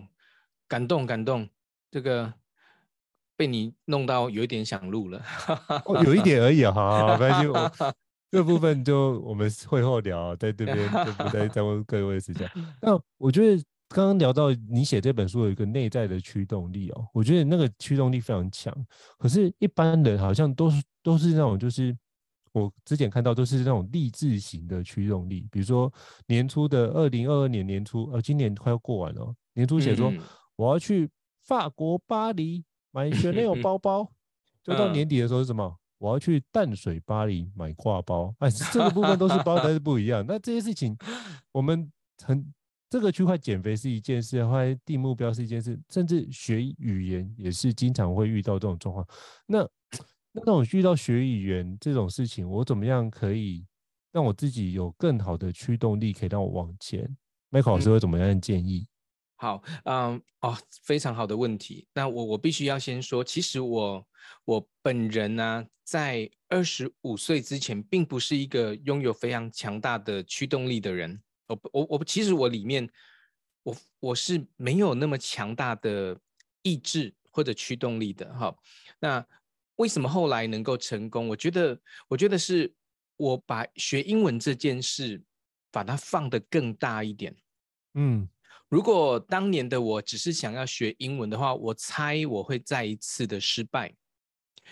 [0.67, 1.47] 感动感动，
[1.89, 2.33] 这个
[3.37, 5.23] 被你弄到有一点想录了，
[5.85, 7.71] 哦、有一点而已啊，好，没关系，我
[8.29, 12.45] 这部分就我们会后聊，在这边就不再 再问各位时间。
[12.81, 18.75] 那我觉得刚刚聊到你写这本书有一个内在的驱动力哦，我觉得那个驱动力非常强，
[19.17, 21.97] 可是一般人好像都是都是那种就是。
[22.57, 25.91] 我之前看到都是那种励志型的驱动力，比如说
[26.27, 30.13] 年初的二零二二年年初，呃，今年快要过完了，年初写说
[30.55, 31.09] 我要去
[31.43, 34.11] 法国巴黎买 Chanel 包包，
[34.63, 35.77] 就到年底的时候是什么？
[35.99, 40.23] 我要去淡水巴黎买挎包，哎，这个部分都是包，但是不一样。
[40.29, 40.95] 那这些事情，
[41.51, 41.91] 我们
[42.23, 42.53] 很
[42.87, 49.07] 这个区块减肥是一件事，后来定目标是一件事，甚至学语言也是经常会遇到这种状况。
[49.47, 49.67] 那
[50.45, 53.65] 那我遇到学语言这种事情，我怎么样可以
[54.11, 57.17] 让我自己有更好的驱动力，可以让我往前
[57.51, 58.87] ？Michael 老师会怎么样建议？
[59.35, 61.87] 好，嗯，哦，非常好的问题。
[61.93, 64.07] 那我我必须要先说，其实我
[64.45, 71.21] 我本人呢、啊，在二十五岁之前，并不是一个拥有非常强大的驱动力的人。
[71.47, 72.89] 我我我，其实我里面，
[73.63, 76.19] 我我是没有那么强大的
[76.63, 78.33] 意志或者驱动力的。
[78.33, 78.55] 哈，
[78.99, 79.25] 那。
[79.77, 81.27] 为什么后来能够成功？
[81.27, 82.71] 我觉得，我觉得是
[83.15, 85.23] 我把学英文这件事
[85.71, 87.35] 把它放得更大一点。
[87.93, 88.27] 嗯，
[88.69, 93.95] 如果当年的我只是想要学英文的话，我猜我会再一次的失败，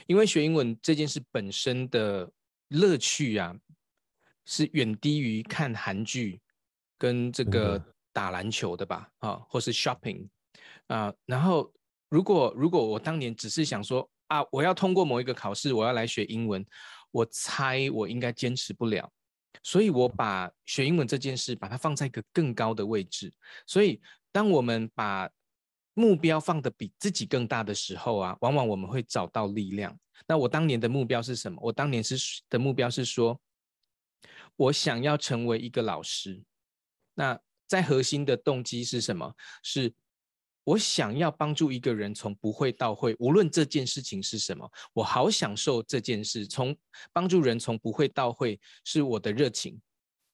[0.05, 2.31] 因为学英文这件事本身的
[2.69, 3.55] 乐趣啊，
[4.45, 6.39] 是远低于看韩剧
[6.97, 10.27] 跟这个打篮球的吧，啊，或是 shopping
[10.87, 11.13] 啊。
[11.25, 11.71] 然后，
[12.09, 16.65] 如果如果我当年只是想说啊，我要通过某一个考试，我要来学英文，
[17.11, 19.11] 我猜我应该坚持不了。
[19.63, 23.33] 所以，我把学英文这件事，把它放在一个更高的位置。
[23.65, 25.29] 所以，当我们把
[25.93, 29.97] 目标放得比自己更大的时候啊，往往我们会找到力量。
[30.27, 31.57] 那我当年的目标是什么？
[31.61, 32.17] 我当年是
[32.49, 33.39] 的目标是说，
[34.55, 36.43] 我想要成为一个老师。
[37.13, 39.33] 那在核心的动机是什么？
[39.63, 39.93] 是。
[40.65, 46.45] 我想要帮助一个人从不会到会，无论这件事情是什么，我好享受这件事。
[46.45, 46.75] 从
[47.13, 49.80] 帮助人从不会到会是我的热情，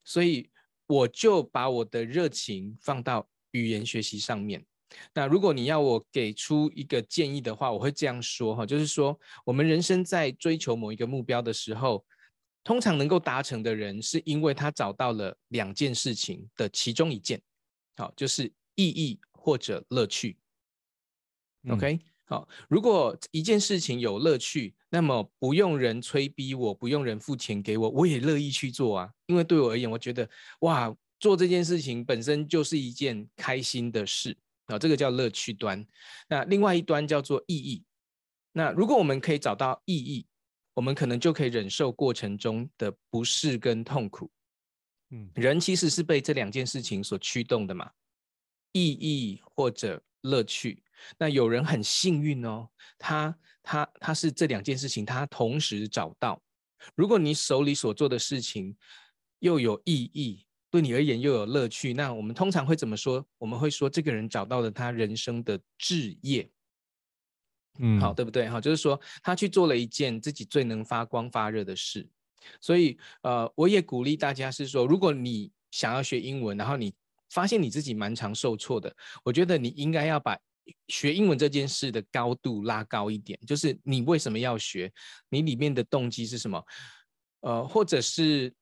[0.06, 0.50] 所以
[0.88, 4.66] 我就把我的热情放到语言学习上面。
[5.14, 12.06] 那如果你要我给出一个建议的话，我会这样说哈，就是说我们人生在追求某一个目标的时候，
[12.64, 17.42] 通常能够达成的人，是因为他找到了两件事情的其中一件，
[17.98, 19.20] 好，就是意义。
[19.44, 20.38] 或者乐趣
[21.68, 22.48] ，OK，好。
[22.70, 29.12] 如果一件事情有乐趣，那么不用人催逼我，不用人付钱给我，我也乐意去做啊。
[29.26, 34.78] 因为对我而言，我觉得哇，做这件事情本身就是一件开心的事啊。
[34.78, 35.84] 这个叫乐趣端。
[36.30, 37.84] 那另外一端叫做意义。
[38.52, 40.28] 那如果我们可以找到意义，
[40.76, 44.30] 我们可能就可以忍受过程中的不适跟痛苦。
[45.10, 47.90] 嗯，人其实是被这两件事情所驱动的嘛。
[48.72, 50.84] 意义或者乐趣，
[51.18, 56.42] 那有人很幸运哦，他他他是这两件事情，他同时找到。
[56.96, 58.76] 如果你手里所做的事情
[59.40, 63.26] 又有意义，对你而言又有乐趣，那我们通常会怎么说？
[63.38, 66.50] 我们会说这个人找到了他人生的志业，
[67.80, 68.48] 嗯，好，对不对？
[68.48, 72.10] 好，就是说他去做了一件自己最能发光发热的事。
[72.60, 76.92] 所以，呃，我也鼓励大家是说，如果你想要学英文，然后你
[77.32, 80.38] 发现你自己蛮常受挫的，我觉得你应该要把
[80.90, 83.40] 学英文这件事的高度拉高一点。
[83.48, 84.92] 就是你为什么要学？
[85.30, 86.64] 你里面的动机是什么？
[87.40, 88.54] 呃，或者是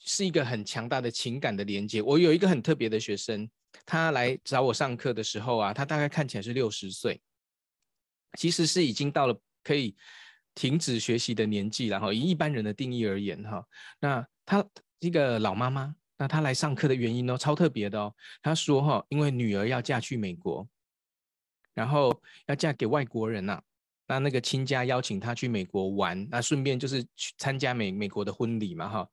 [0.00, 2.00] 是一个很强大的情感的连接。
[2.00, 3.48] 我有一个很特别的学生，
[3.84, 7.20] 他来找我上课的时候啊，他大概看起来是六十岁，
[8.38, 9.94] 其实是已经到了可以
[10.54, 12.12] 停止学习的年纪了哈。
[12.12, 13.66] 以一般人的定义而言哈，
[13.98, 14.64] 那他
[15.00, 15.94] 一个老妈妈。
[16.18, 17.36] 那他来上课的原因呢？
[17.36, 18.14] 超特别的哦。
[18.42, 20.66] 他说哈，因为女儿要嫁去美国，
[21.74, 23.62] 然后要嫁给外国人呐。
[24.08, 29.10] 那那个亲家邀请他去美国玩，那顺便就是去参加美美国的婚礼嘛哈。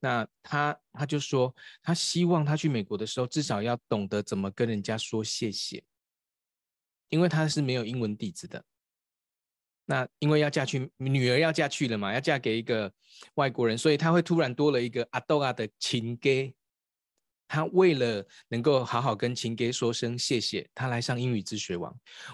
[0.00, 5.82] 那他他就说，他希望他去美国的时候，至少要懂得怎么跟人家说谢谢，
[7.08, 8.64] 因为他是没有英文底子的。
[9.90, 12.92] 那因为要嫁去，女儿要嫁去了嘛，要嫁给一个
[13.36, 16.28] 外国人，所以他会突然多了一个阿豆啊的情歌。
[17.50, 21.90] 他为了能够好好跟情歌说声谢谢，他来上英语自学网。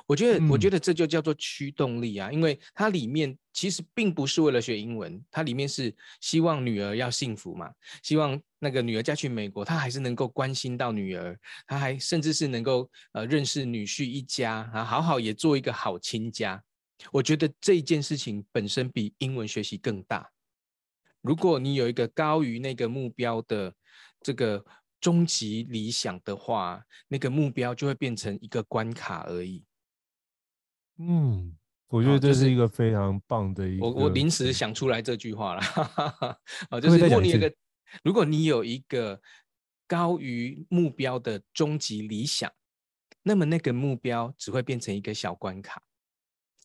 [0.09, 7.71] 我觉得，嗯、我觉得这就叫做驱动力啊，因为它里面其实并不是为了学英文，它里面是希望女儿要幸福嘛，
[8.03, 11.38] 希望那个女儿嫁去美国，他还是能够关心到女儿，
[11.69, 16.61] 他还甚至是能够呃认识女婿一家啊，好好也做一个好亲家。
[17.12, 20.31] 我觉得这件事情本身比英文学习更大。
[21.21, 23.75] 如果你有一个高于那个目标的
[24.21, 24.64] 这个
[25.01, 29.64] 终极理想的话，那个目标就会变成一个关卡而已。
[30.99, 31.57] 嗯，
[31.88, 33.87] 我觉得这是一个非常棒的一个。
[33.87, 35.61] 我我临时想出来这句话了，
[36.71, 37.55] 啊，就是如果你有个，
[38.03, 39.21] 如果你有一个
[39.87, 42.51] 高于目标的终极理想，
[43.23, 45.83] 那么那个目标只会变成一个小关卡。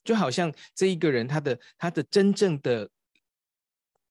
[0.04, 2.90] 就好像这一个人，他的他的真正的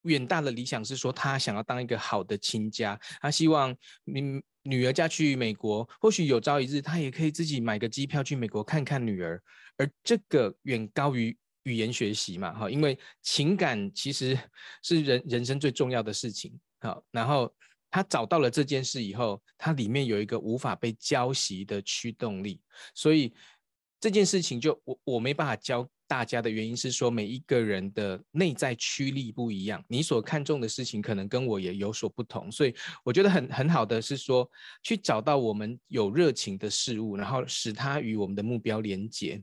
[0.02, 3.74] 远大的理想是说，他想要当一个好的亲家，他希望
[4.04, 9.42] 女女儿嫁去美国，或许有朝一日他也可以自己买个机票去美国看看女儿，
[9.76, 14.38] 而这个远高于语言学习嘛，哈，因为情感其实
[14.82, 17.52] 是人人生最重要的事情，好，然后
[17.90, 22.60] 他找到了这件事以后，他里面有一个无法被浇熄的驱动力，
[22.94, 23.34] 所以。
[24.00, 32.74] 这件事情就我我没办法教大家的原因是说，每一个人的内在驱力不一样，你所看重的事情可能跟我也有所不同，所以
[33.04, 34.48] 我觉得很很好的是说，
[34.82, 39.42] 去找到我们有热情的事物，然后使它与我们的目标连接，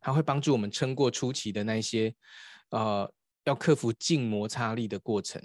[0.00, 2.12] 它会帮助我们撑过初期的那些
[2.70, 3.10] 呃
[3.44, 5.40] 要克服静摩擦力的过程。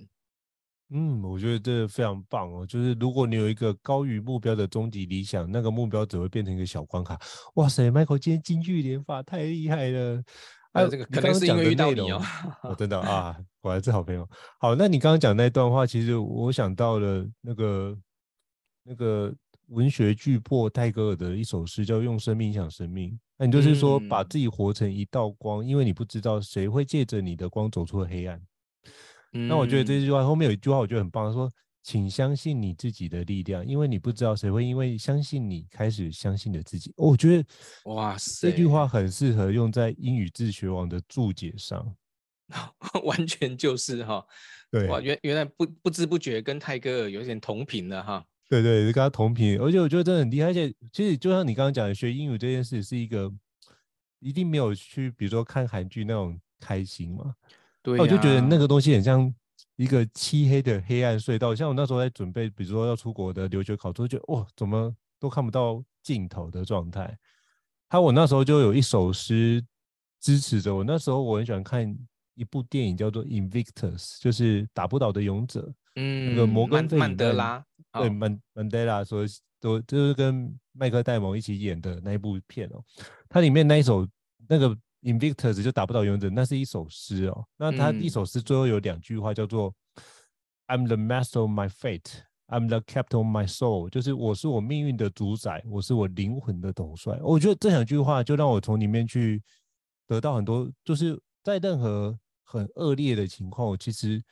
[0.89, 2.65] 嗯，我觉得这非常棒哦。
[2.65, 7.19] 就是如果你有一个高于目标的终极理想，那个目标只会变成一个小关卡。
[7.55, 10.23] 哇塞，Michael 今天金句连发，太厉害了！
[10.71, 12.21] 还、啊，这个可能是因为遇到你哦。
[12.63, 14.27] 我真的啊，果然是好朋友。
[14.59, 17.97] 好，那你刚刚讲那段话，其实我想到了那个
[18.83, 19.33] 那个
[19.69, 23.09] 文学巨擘泰戈尔的一首诗，叫《用生命影响生命》。
[23.37, 28.39] 那你就是说，把自己活成一道光，嗯、因为你不知道谁会借着你的光走出黑暗。
[29.33, 36.93] 那我觉得这句话后面有一句话，我觉得很棒，说，请相信你自己的力量，因为你不知道谁会因为相信你开始相信了自己。
[36.95, 37.45] 我觉得，
[37.85, 41.93] 哇塞，这句话很适合用在英语自学网的注解上，
[43.03, 44.23] 完全就是哈，
[44.71, 53.29] 对，哇，原原来不不知不觉跟泰戈尔有点同频了哈，对对，跟他同频，而且我觉得真的很厉害，而且其实就像你刚刚讲的，学英语这件事是一个
[54.19, 57.33] 一定没有去，比如说看韩剧那种开心嘛。
[57.83, 59.31] 对、啊，我就觉得那个东西很像
[59.75, 61.53] 一个漆黑的黑暗隧道。
[61.53, 67.15] 像我那时候在准备，比如说要出国的留学考试，就觉得哇，怎么都看不到尽头的状态。
[67.89, 69.61] 还有我那时候就有一首诗
[70.21, 70.83] 支持着我。
[70.83, 71.85] 那时候我很喜欢看
[72.35, 75.69] 一部电影，叫做《Invictus》，就是打不倒的勇者。
[75.97, 79.25] 嗯，那个摩根费曼德拉，对，曼曼德拉说
[79.59, 82.81] 都就是跟麦克戴蒙一起演的那一部片哦。
[83.27, 84.07] 它里面那一首
[84.47, 84.77] 那个。
[85.03, 87.45] Invictus 就打不倒勇者，那是一首诗哦。
[87.57, 89.73] 那他一首诗最后有两句话叫做、
[90.67, 97.19] 嗯、“I'm the master of my fate, I'm the captain of my soul”，就是我是我命运的主宰，我是我灵魂的统帅。
[97.21, 99.43] 我觉得这两句话就让我从里面去
[100.07, 104.23] 得到很多，就是在任何很恶劣的情况，其实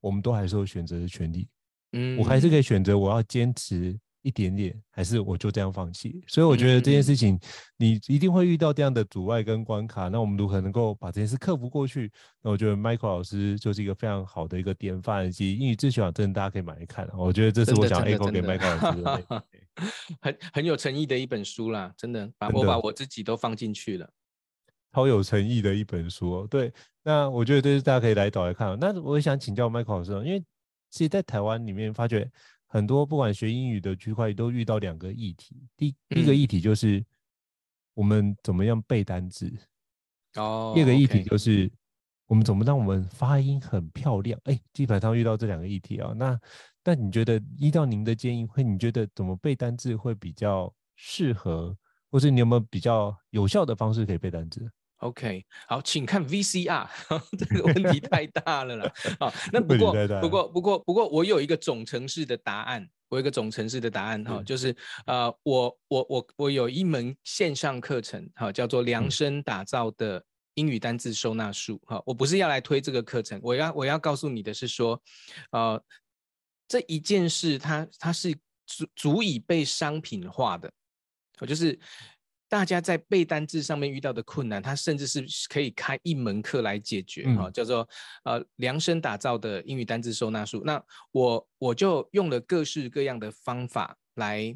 [0.00, 1.48] 我们都还是有选择的权利。
[1.92, 3.98] 嗯，我还是可以选择我要坚持。
[4.22, 6.22] 一点点，还是我就这样放弃？
[6.26, 7.38] 所以我觉得这件事情，
[7.76, 10.08] 你一定会遇到这样的阻碍跟关卡。
[10.08, 12.12] 那我们如何能够把这件事克服过去？
[12.42, 17.08] 那我觉得 Michael 老师就是一个非常好的一个典范，以及英语自学网真的大家可以买来看。
[17.16, 19.44] 我觉得这是我想 echo 给 Michael 老师的，
[20.20, 24.10] 很很有诚意的一本书啦，真的把我把我自己都放进去了，
[24.92, 26.46] 超有诚意的一本书。
[26.46, 26.70] 对，
[27.02, 28.78] 那我觉得这是大家可以来找来看。
[28.78, 30.44] 那我想请教 Michael 老师，因为
[30.90, 32.30] 其实在台湾里面发觉。
[32.72, 37.04] 很多不管学英语的区块都遇到两个议题，第第一个议题就是
[37.94, 39.52] 我们怎么样背单词，
[40.36, 41.68] 哦，第二个议题就是
[42.26, 46.12] 我们怎么让我们发音很漂亮，哎，基本上遇到这两个议题啊。
[46.16, 46.40] 那
[46.84, 51.76] 那你觉得依照您的建议，会你觉得怎么背单词会比较适合，
[52.08, 54.70] 或是你有没有比较有效的方式可以背单字
[55.00, 56.88] ？OK，好，请看 VCR，
[57.38, 58.92] 这个问题 太大了啦。
[59.18, 64.76] 好，那不过不过不过不过，我有一个总程式的答案，我有一个总程式的答案哈、嗯，就是
[65.06, 70.22] 呃，我我我我有一门线上课程哈，叫做量身打造的
[70.54, 72.02] 英语单字收纳术哈。
[72.04, 75.02] 我不是要来推这个课程，我要我要告诉你的是说，
[75.52, 75.82] 呃，
[76.68, 78.34] 这一件事它它是
[78.66, 80.70] 足足以被商品化的，
[81.40, 81.78] 我就是。
[82.50, 87.88] 大家在背单字上面遇到的困难，它甚至是可以开一门课来解决哈、嗯，叫做
[88.24, 90.60] 呃量身打造的英语单字收纳术。
[90.64, 90.82] 那
[91.12, 94.52] 我我就用了各式各样的方法来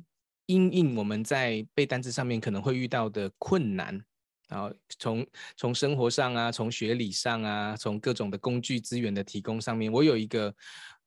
[0.46, 4.04] 因应我们在背单字上面可能会遇到的困难，
[4.48, 5.24] 然后从
[5.56, 10.52] 从生活上啊，从学理上啊，从各种的工具资源的提供上面，我有一个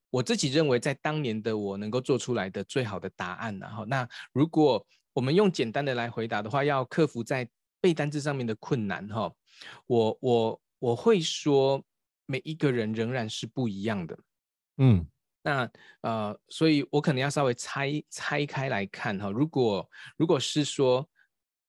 [0.09, 3.59] 我自己认为在当年的我能够做出来的最好的答案。
[3.59, 7.49] 然后那如果我们用简单的来回答的话，要克服在
[7.81, 9.33] 背单字上面的困难哈。
[9.87, 11.83] 我我我会说，
[12.27, 14.15] 每一个人仍然是不一样的。
[14.77, 15.03] 嗯，
[15.41, 15.67] 那
[16.01, 19.31] 呃，所以我可能要稍微拆拆开来看哈。
[19.31, 21.03] 如果如果是说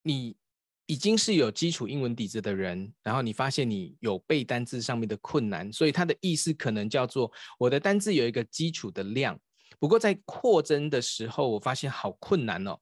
[0.02, 0.36] 你
[0.84, 9.40] 已经是有基础英文底子的人，然后你发现你有背单字上面的困难，所以它的意思可能叫做我的单字有一个基础的量，
[9.78, 12.78] 不过在扩增的时候，我发现好困难哦。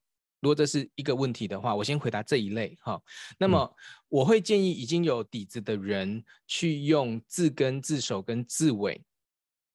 [0.46, 3.02] 如果这是一个问题的话，我先回答这一类哈。
[3.36, 3.68] 那么
[4.08, 9.02] 我会建议已经有底子的人去用字根、字首跟字尾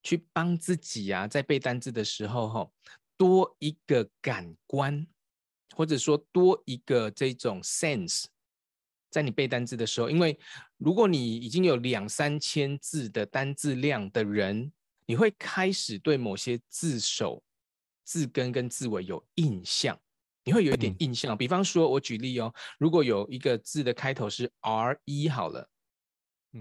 [0.02, 2.72] 去帮自己啊，在背单字的时候哈，
[3.18, 5.06] 多一个感官，
[5.76, 8.24] 或者说多一个这种 sense，
[9.10, 10.40] 在你背单字的时候，因为
[10.78, 14.72] 如果你已经有两三千字的单字量的人，
[15.06, 17.44] 你会开始对某些字首、
[18.06, 20.00] 字根跟字尾有印象。
[20.52, 25.66] 你会有一点印象，比方说，我举例哦，如果有一个字的开头是 R E 好了，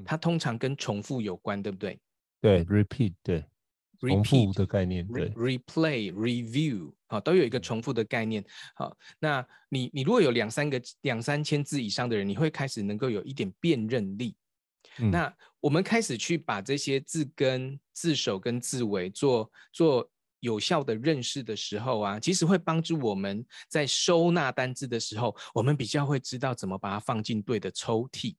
[0.05, 1.99] 它通常跟重复有关，对不对？
[2.41, 3.45] 对，repeat，对
[3.99, 8.45] ，repeat, 重复的概念，对，replay、review，好，都有一个重复的概念。
[8.77, 14.37] 好，那你你如果有两三个两三千字以上的人，你会开始能够有一点辨认力。
[15.01, 20.09] 嗯、那我们开始去把这些字根、字首跟字尾做做
[20.41, 28.35] 有效的认识的时候啊，其实会帮助我们在收纳单字的时候，我们比较会知道怎么把它放进对的抽屉。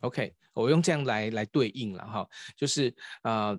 [0.00, 3.58] OK，我用这样来来对应了哈，就是呃。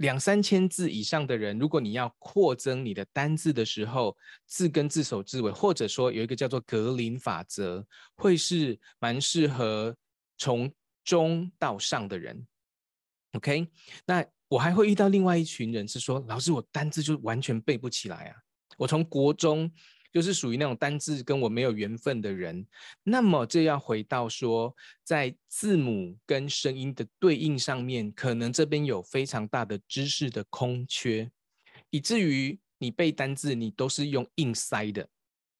[0.00, 4.16] 两三千字以上的人，如果你要扩增你的单字的时候，
[4.46, 9.94] 字根、字首、字尾，或者说有一个叫做格林法则，会是蛮适合
[10.38, 10.72] 从
[11.04, 12.46] 中到上的人。
[13.32, 13.68] OK，
[14.06, 18.36] 那我还会遇到另外一群人是说，老师，我单字就完全背不起来啊，
[18.76, 19.72] 我从国中。
[20.12, 22.66] 就是属于那种单字跟我没有缘分的人，
[23.04, 24.74] 那么这要回到说，
[25.04, 31.30] 在字母跟声音的对应上面，可能这边有非常大的知识的空缺，
[31.90, 35.08] 以至于你背单字你都是用硬塞的，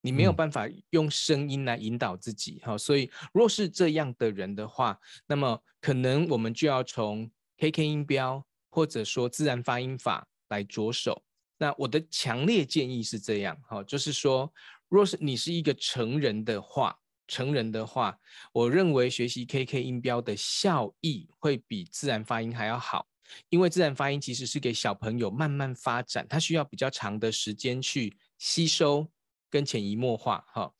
[0.00, 2.60] 你没有办法用声音来引导自己。
[2.64, 11.22] 好，所以若是这样的人的话，那么可能我们就要从 KK 音标或者说自然发音法来着手。
[11.58, 14.50] 那我的强烈建议是这样，哈，就是说，
[14.88, 16.96] 若是你是一个成人的话，
[17.28, 18.18] 成人的话，
[18.52, 23.06] 我认为学习 KK 音标的效益会比自然发音还要好，
[23.50, 29.06] 因为自然发音其实是给小朋友慢慢发展，它需要比较长的时间去吸收
[29.50, 30.72] 跟潜移默化，哈。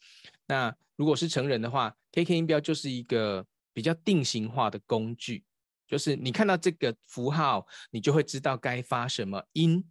[0.47, 5.45] 那如果是成人的话，KK 音标就是一个比较定型化的工具，
[5.91, 9.85] 就是你看到这个符号，你就会知道该发什么音。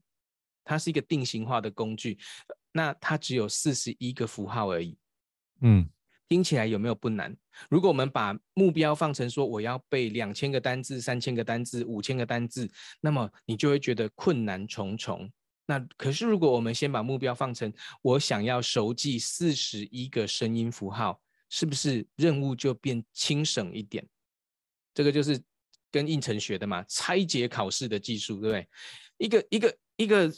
[0.64, 2.18] 它是一个定型化的工具，
[2.72, 4.96] 那它只有四十一个符号而已。
[5.62, 5.90] 嗯，
[6.28, 7.36] 听起来有没有不难？
[7.70, 12.72] 如果我们把目标放成说我要背两千个单字、三千个单字、五千个单字，
[13.02, 15.30] 那么你就会觉得困难重重。
[15.66, 17.74] 那可是如果我们先把目标放成
[18.04, 21.20] 我想要熟记四十一个声音符号，
[21.50, 24.08] 是不是任务就变轻省一点？
[24.94, 25.42] 这个就是
[25.92, 28.68] 跟应成学的嘛，拆解考试的技术，对不对？
[29.18, 30.34] 一个一个一个。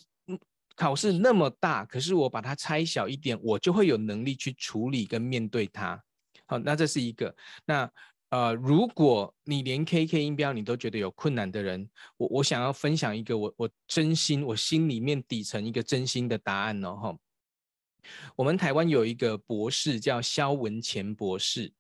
[0.73, 6.01] 考试那么大，可是我把它拆小一点，我就会有能力去处理跟面对它。
[6.47, 7.35] 好，那这是一个。
[7.65, 7.91] 那
[8.29, 11.87] 呃，如果你连 KK 音标你都觉得有困难的人，
[12.17, 16.95] 我我想要分享一个我我真心我心里面底层一个真心的答案哦。
[16.95, 17.17] 哈，
[18.35, 21.71] 我们台湾有一个博士叫萧文乾博士。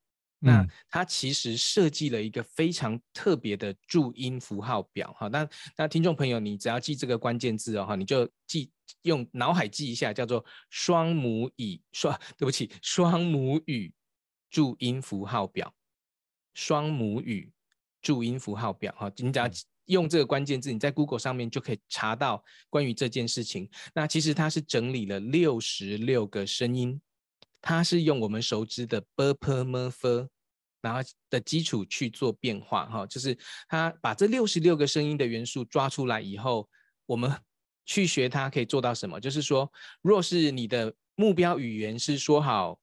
[0.43, 8.71] 那它其实设计了一个非常特别的注音符号表，哈，那那听众朋友，你只要记这个关键字哦，哈，你就记
[9.03, 13.93] 用脑海记一下，叫做双母语双，对不起，双母语
[14.49, 15.71] 注音符号表，
[16.55, 17.53] 双母语
[18.01, 19.47] 注音符号表，哈，你只要
[19.85, 23.69] 用这个关键字，你在 Google 上面就可以查到关于这件事情。
[23.93, 26.99] 那其实它是整理了六十六个声音。
[27.61, 30.27] 它是用我们熟知的 b p m f，
[30.81, 30.99] 然后
[31.29, 33.37] 的基础去做变化，哈，就是
[33.67, 36.67] 它把这六十六个声音的元素抓出来以后，
[37.05, 37.31] 我们
[37.85, 39.19] 去学它可以做到什么？
[39.19, 42.79] 就是说，若是你的目标语言是说好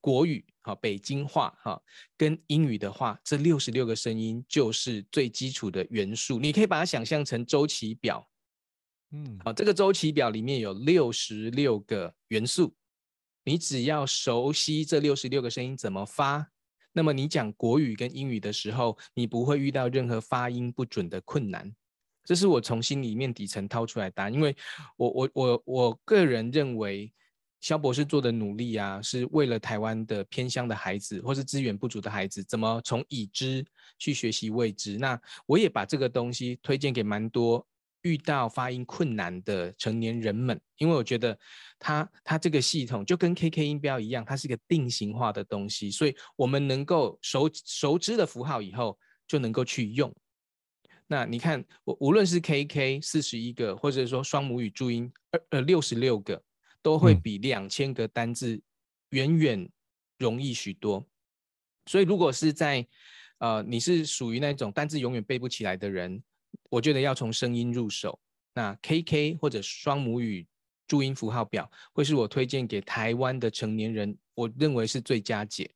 [0.00, 1.80] 国语，好北京话，哈，
[2.16, 6.38] 跟英语的话，这六十六个声音就是最基础的元素。
[6.38, 8.28] 你可以把它想象成周期表，
[9.12, 12.74] 嗯，好，这个周期表里面有六十六个元素。
[13.48, 16.46] 你只要熟悉这六十六个声音怎么发，
[16.92, 21.74] 那么你讲国语跟英语的时候，你不会遇到任何发音不准的困难。
[22.24, 24.54] 这是我从心里面底层掏出来答案，因为
[24.98, 27.10] 我我我我个人认为，
[27.62, 33.64] 萧博士做的努力啊，是为了台湾的偏乡的孩子或是资源不足的孩子，怎么从已知
[33.98, 34.98] 去学习未知。
[34.98, 37.66] 那我也把这个东西推荐给蛮多。
[38.02, 41.36] 遇到发音困难的成年人们，因为我觉得
[41.78, 48.96] 它它这个系统就跟 KK 音标一样，它是一个定型化的东西，所以我们能够熟熟知的符号以后
[49.26, 50.14] 就能够去用。
[51.08, 56.40] 那你看，我无论是 KK 四十一个，或者说双母语注音二呃六十六个，
[56.80, 58.60] 都会比两千个单字
[59.10, 59.68] 远远
[60.18, 61.04] 容易许多。
[61.86, 62.86] 所以如果是在
[63.38, 66.22] 呃你是属于那种单字永远背不起来的人。
[66.70, 68.18] 我觉得要从声音入手，
[68.54, 70.46] 那 KK 或者双母语
[70.86, 75.70] 注音符号表会是我推荐给台湾的成年人，我认为是最佳解。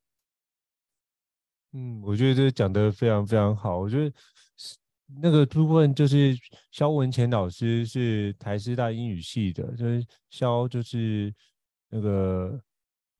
[1.73, 3.79] 嗯，我觉得这讲得非常非常好。
[3.79, 4.15] 我觉得
[5.21, 6.37] 那个部分就是
[6.71, 11.35] 肖文干老师是台师大英语系的，就是肖就是
[11.89, 12.63] 那个。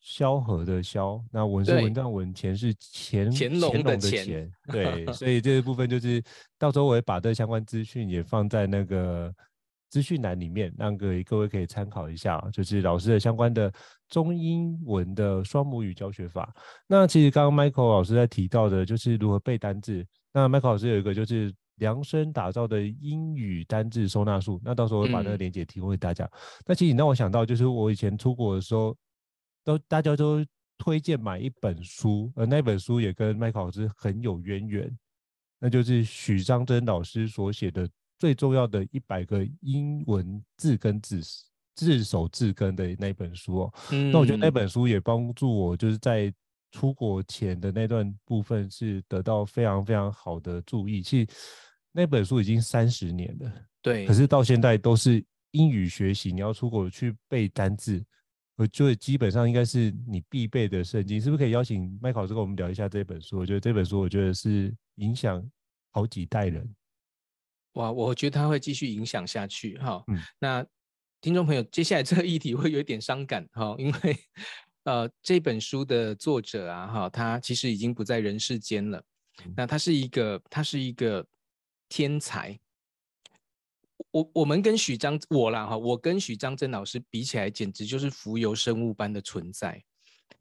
[0.03, 2.75] 萧何的萧，那文是文章文，钱是
[3.13, 6.21] 干乾隆的钱，对，所以这个部分就是
[6.59, 9.33] 到时候我会把这相关资讯也放在那个
[9.91, 13.73] 资讯栏里面，让各位各位可以参考一下，就是老师的相关的
[14.09, 16.53] 中英文的双母语教学法。
[16.89, 20.05] 那其实刚刚 Michael 老师在提到的，就是如何背单字。
[20.33, 26.25] 那 Michael 老师有一个就是量身打造的英语单字收纳术，那到时候我会把那个链接提供给大家。
[26.25, 26.31] 嗯、
[26.67, 28.97] 那其实你让我想到，就是我以前出国的时候，
[29.65, 30.45] 都大家都
[30.79, 34.99] 推荐买一本书，而那本书也跟 Michael 老师很有渊源，
[35.59, 37.89] 那就是许章真老师所写的。
[38.19, 41.21] 最重要的一百个英文字根字
[41.75, 46.33] 字首字根的那本书哦，嗯、那我觉得那本书也帮助我，就是在
[46.71, 51.03] 出国前的那段部分是得到非常非常好的注意。
[51.03, 51.27] 其实
[51.91, 53.53] 那本书已经三十年了，
[53.83, 58.05] 对，可是到现在都是英语学习，你要出国去背单字，
[58.57, 61.21] 我觉得基本上应该是你必备的圣经。
[61.21, 63.39] 是不是可以邀请麦考师跟我们聊一下这本书？
[63.39, 65.43] 我觉得这本书，我觉得是影响
[65.91, 66.75] 好几代人。
[67.73, 70.05] 哇，我觉得他会继续影响下去哈。
[70.09, 70.65] 嗯、那
[71.21, 74.17] 听众朋友，接下来这个议题会有一点伤感哈，因为
[74.85, 79.03] 呃这本书的作者啊哈，他其实已经不在人世间了。
[79.45, 81.27] 嗯、那他是一个，他是一个
[81.89, 82.59] 天才。
[84.13, 89.83] 我我们跟许章我啦哈，我跟许章真老师比起来，简直就是浮游生物般的存在。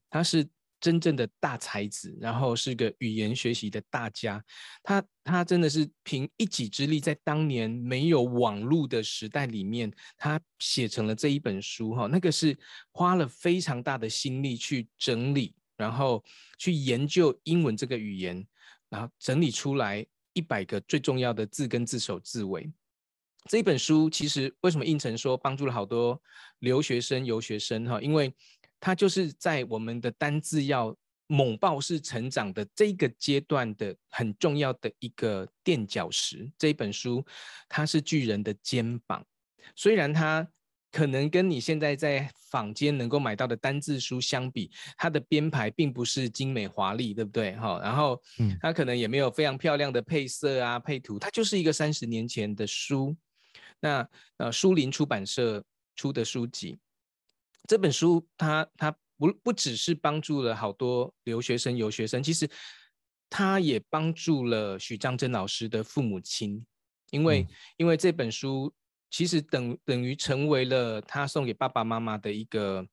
[0.10, 0.48] 他是。
[0.84, 4.44] 真正的大才子，然后是个语言学习的大家，
[4.82, 12.58] 他他真的是凭一己之力，在当年没有网络的时代里面，他写成了这一本书哈，那个是
[12.92, 16.24] 花了非常大的心力去整理，然后
[16.58, 18.44] 去研究英文这个语言，
[18.90, 20.04] 然后整理出来
[20.34, 22.74] 一百个最重要的字根、字首、字尾。
[23.50, 26.22] 这一本书其实为什么应承说帮助了好多
[26.60, 28.00] 留学生、游学生哈？
[28.00, 28.34] 因为
[28.80, 30.96] 它就是在我们的单字要
[31.28, 36.52] 猛爆式成长的这个阶段的很重要的一个垫脚石。
[36.58, 37.26] 这一本书，
[37.68, 39.26] 它是巨人的肩膀。
[39.76, 40.48] 虽然它
[40.92, 47.56] 可能跟你现在在坊间能够买到的单字书相比，它的编排并不是精美华丽，对不对？
[47.56, 48.22] 哈，然后，
[48.60, 53.16] 它可能也没有非常漂亮的配色啊、配图，它就是一个三十年前的书。
[53.82, 54.08] 那
[54.38, 55.62] 呃，书林出版社
[55.96, 56.80] 出的书籍。
[57.68, 62.50] 这本书它它不不只是帮助了好多留学生、游学生，其实
[63.30, 66.66] 它也帮助了许章真老师的父母亲，
[67.12, 68.74] 因为、嗯、因为这本书
[69.10, 72.86] 其实等等于成为了他送给爸爸妈妈的一个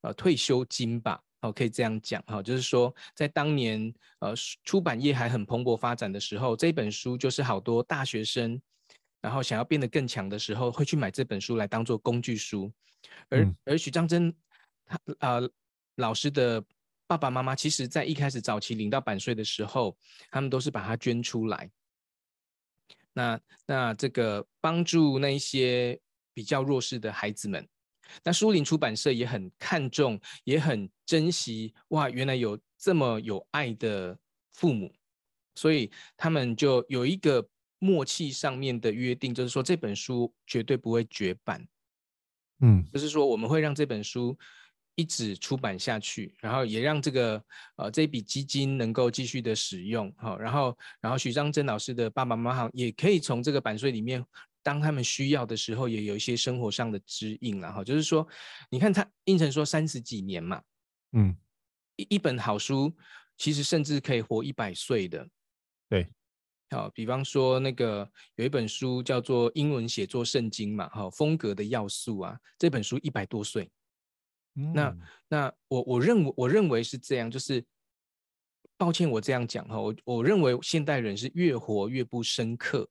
[0.00, 4.32] 呃退休金吧，哦，可以这样讲哈、哦，就是说在当年呃
[4.64, 8.60] 出版业还很蓬勃发展的时候，这本书就是好多大学生，
[9.26, 12.72] 然后想要变得更强的时候，会去买这本书来当做工具书。
[13.28, 14.32] 而、嗯、而许章真
[14.84, 15.50] 他啊、呃、
[15.96, 16.64] 老师的
[17.08, 19.98] 爸爸妈妈，其实在一开始早期领到版税的时候，
[20.30, 21.68] 他们都是把它捐出来。
[23.14, 26.00] 那那这个帮助那一些
[26.32, 27.68] 比较弱势的孩子们，
[28.22, 31.74] 那书林出版社也很看重，也很珍惜。
[31.88, 34.16] 哇，原来有这么有爱的
[34.52, 34.94] 父母，
[35.56, 37.44] 所以他们就有一个
[37.78, 41.66] 默契上面的约定，就是说这本书绝对不会绝版。
[42.60, 44.34] 嗯，就是说我们会让这本书
[44.94, 47.44] 一直出版下去，然后也让这个
[47.76, 54.24] 呃这笔基金能够继续的使用，好，然后然后许章真老师的爸爸妈妈也可以从这个版税里面，
[54.62, 57.84] 当他们需要的时候，也有一些生活上的指引了哈。
[57.84, 58.26] 就是说，
[58.70, 60.62] 你看他应承说三十几年嘛，
[61.12, 61.36] 嗯，
[61.96, 62.90] 一一本好书
[63.36, 65.28] 其实甚至可以活一百岁的，
[65.90, 66.08] 对。
[66.70, 73.70] 好，比方说那个有一本书叫做《英文写作圣经》嘛，哈，风格的要素啊，这本书一百多岁。
[74.56, 74.96] 嗯、那
[75.28, 77.64] 那我我认为我认为是这样，就是
[78.76, 82.88] 抱歉我这样讲哈，我我认为现代人是越活越不深刻，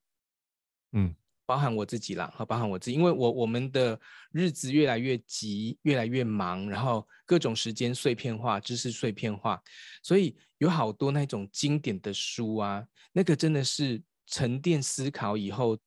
[0.91, 1.15] 嗯。
[1.47, 4.01] 包含我自己啦，哈包含我自己，因为我我们的
[4.32, 9.61] 日子越来越急，越来越忙，然后各种时间碎片化，知识碎片化，
[10.01, 10.36] 所以
[10.66, 15.78] 有好多那种经典的书啊，那个真的是沉淀思考以后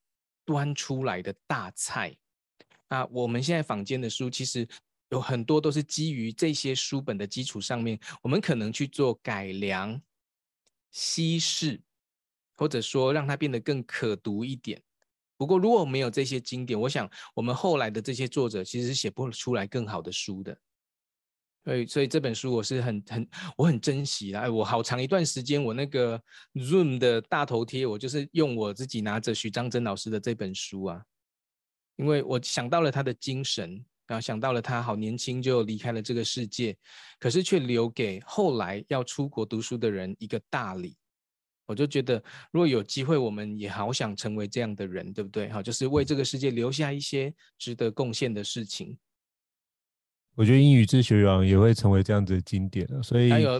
[0.45, 2.16] 端出来的大菜
[2.87, 3.05] 啊。
[3.07, 4.66] 我们现在坊间的书，其实
[5.11, 10.01] 有很多都是基于这些书本的基础上面，我们可能去做改良、
[10.93, 11.81] 稀释，
[12.55, 14.81] 或者说让它变得更可读一点。
[15.37, 20.57] 不过，如果没有这些经典，我想我们后来的这些作者其实是写不出来更好的书的。
[21.69, 24.41] 所以，所以这本书我是很很我很珍惜的。
[24.41, 26.19] 哎，我好长一段时间，我那个
[26.55, 31.03] Zoom 的大头贴，我就是用我自己拿着许章真老师的这本书啊，
[31.97, 36.75] 因为我想到了他的精神，然后想到了他好年轻就离开了这个世界，
[37.19, 40.97] 可是却留给后来要出国读书的人一个大礼。
[41.66, 42.14] 我就觉得，
[42.51, 45.51] 如果有机会，我们也好想成为这样的人，对不对？
[45.51, 48.97] 好，就是为这个世界留下一些值得贡献的事情。
[50.39, 53.59] 我觉得英语自学王也会成为这样子的经典了，所以还有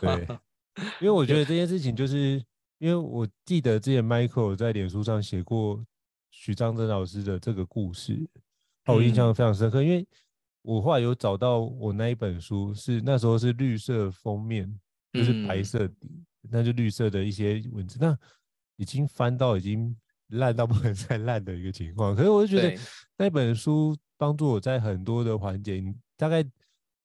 [0.00, 0.28] 对，
[1.02, 2.40] 因为我觉得这件事情就是
[2.78, 5.84] 因为我记得之前 Michael 在脸书上写过
[6.30, 8.24] 许章真老师的这个故事，
[8.86, 10.06] 我印象非常深刻，因为
[10.62, 14.72] 我后来有找到我那一本书是那时候是绿色封面，
[15.12, 18.16] 就是白色底，那就绿色的一些文字，那
[18.76, 19.96] 已经翻到已经
[20.28, 22.80] 烂到不能再烂的一个情况，可是我就觉得
[23.18, 25.82] 那本书帮助我在很多的环节。
[26.16, 26.44] 大概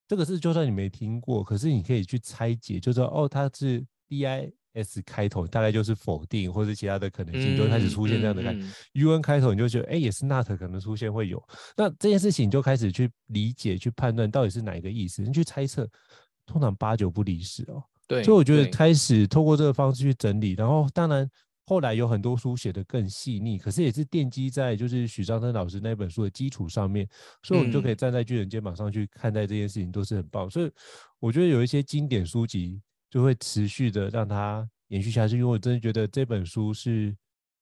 [0.07, 8.71] 这个是，就算你没听过，可是你可以去拆解，就说哦，它是 D I S 开头，大概就是否定或者其他的可能性，就开始出现这样的概念。
[8.93, 11.43] U N 开头，你就觉得哎，也是 not 可能出现会有。
[11.75, 15.87] 那这件事情你就开始去理解、去判断到底是哪一个意思，你去猜测，
[16.45, 17.83] 通常八九不离十哦。
[18.07, 21.29] 对，所以我觉得开始透过这个方式去整理，然后当然。
[21.69, 27.07] 后来有很多书写的更细腻，可是也是奠基在就是许章生老师那本书的基础上面，
[27.43, 30.49] 所以我们就可以站在巨人肩膀上去看待这件事情，都是很棒。
[30.49, 30.71] 所以
[31.19, 37.15] 我觉得有一些经典书籍就会持续的让它延续下去，因为我真的觉得这本书是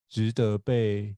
[0.07, 1.13] 值得被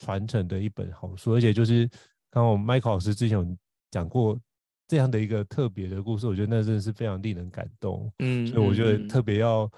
[0.00, 1.88] 传承的一本好书，而且就是
[2.30, 3.56] 刚刚我们 Michael 老师之前有
[3.90, 4.38] 讲过
[4.86, 8.12] 这样的一个特别的故事，我觉得那真的是非常令人感动。
[8.18, 9.72] 嗯，所以我觉得特别要。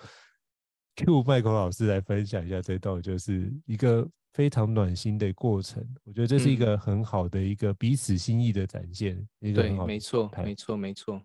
[0.99, 5.87] Q 麦克老师来分享一下这道，就是一个非常暖心的过程。
[6.03, 9.17] 我觉得这是一个很好的一个彼此心意的展现。
[9.41, 11.23] 嗯、一个很好，没错，没错，没错。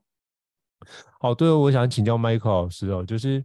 [1.19, 3.43] 好，对，我想请教麦克老师哦，就是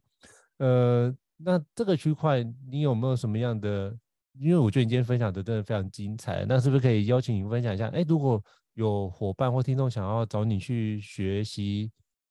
[0.58, 3.96] 呃，那这个区块你有没有什么样的？
[4.38, 7.88] 因为我觉得你今天分享的真的非常精彩，那是不是可以邀请你分享一下？
[7.88, 8.42] 哎，如果
[8.74, 11.90] 有伙伴或听众想要找你去学习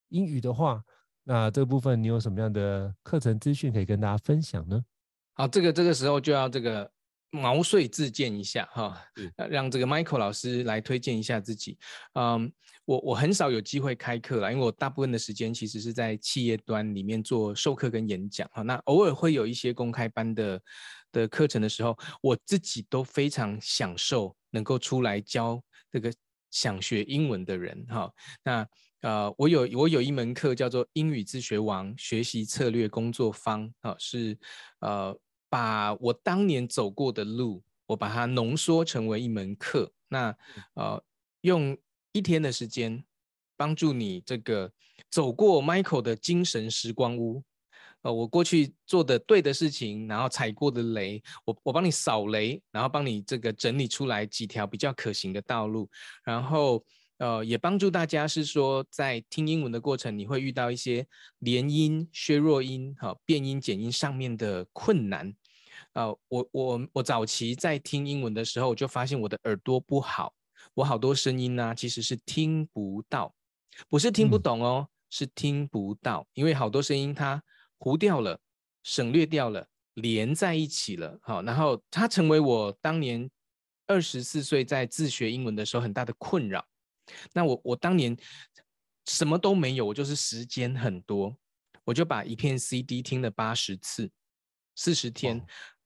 [0.09, 0.83] 英语的话。
[1.29, 4.81] 那这个部分你有什么样的课程资讯可以跟大家分享呢？
[5.33, 6.89] 好，这个这个时候就要这个
[7.31, 8.97] 毛遂自荐一下哈，
[9.49, 11.77] 让这个 Michael 老师来推荐一下自己。
[12.13, 12.49] 嗯，
[12.85, 18.61] 我我很少有机会开课啦，因为我大部分的时间其实是在企业端里面做授课跟演讲哈。
[18.61, 20.61] 那偶尔会有一些公开班的
[21.11, 25.61] 的课程的时候，我自己都非常享受能够出来教
[25.91, 26.09] 这个
[26.51, 28.09] 想学英文的人哈。
[28.45, 28.65] 那
[29.01, 34.35] 呃，我有我有一门课叫做英语自学王学习策略工作坊，啊，是
[34.79, 35.15] 呃
[35.49, 40.35] 把我当年走过的路，我把它浓缩成为一门课，那
[40.73, 41.03] 呃
[41.41, 41.77] 用
[42.11, 43.03] 一天的时间
[43.55, 44.71] 帮助你这个
[45.11, 47.43] 走过 Michael 的精神时光屋，
[48.01, 55.87] 呃，我过去做的对的事情，然后踩过的雷，我我帮你扫雷，然后帮你这个整理出来几条比较可行的道路，
[56.23, 56.83] 然后。
[57.17, 61.07] 呃，也帮助大家是说，在听英文的过程，你会遇到一些
[61.39, 65.33] 连音、削弱音、哈、哦、变音、减音上面的困难。
[65.93, 70.33] 呃，我我我早期在听英文的时候，就发现我的耳朵不好，
[70.75, 73.33] 我好多声音呢、啊，其实是听不到，
[73.89, 77.41] 不是听不懂哦，嗯、是听不到，因为好多声音它
[77.79, 78.39] 糊掉了、
[78.83, 83.27] 省略掉了、连在一起了，好、哦，然后它成为我当年
[83.87, 86.63] 二十四岁在自学英文的时候很大的困扰。
[87.33, 88.15] 那我我当年
[89.05, 91.33] 什么都没有，我就是时间很多，
[91.85, 94.11] 我就把一片 CD 听了八十次，
[94.75, 95.41] 四十天，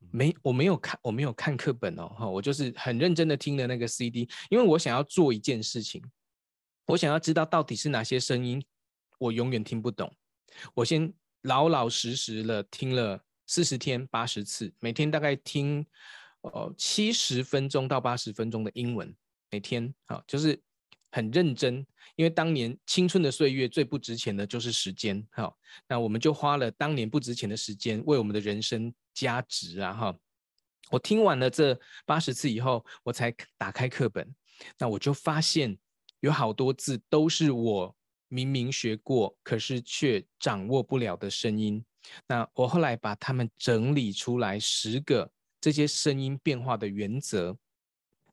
[0.09, 6.03] 没我没有看我没有看课本哦，哈，我就是很认真的听了那个 CD，因为我想要做一件事情，
[6.87, 8.63] 我想要知道到底是哪些声音
[9.19, 10.11] 我永远听不懂，
[10.73, 11.13] 我先
[11.43, 15.85] 老老实实的听了四十天八十次，每天大概听
[16.41, 19.15] 呃七十分钟到八十分钟的英文，
[19.51, 20.59] 每天好就是。
[21.11, 21.85] 很认真，
[22.15, 25.53] 因为当年青春的岁月最不值钱的就是时间，哈，
[25.87, 30.15] 那我们就花了当年不值钱的时间为我们的人生加值啊，哈。
[30.89, 34.33] 我听完了这八十次以后，我才打开课本，
[34.77, 35.77] 那我就发现
[36.21, 37.95] 有好多字都是我
[38.29, 41.83] 明明学过，可是却掌握不了的声音。
[42.27, 47.57] 那我后来把它们整理出来十个这些声音变化的原则。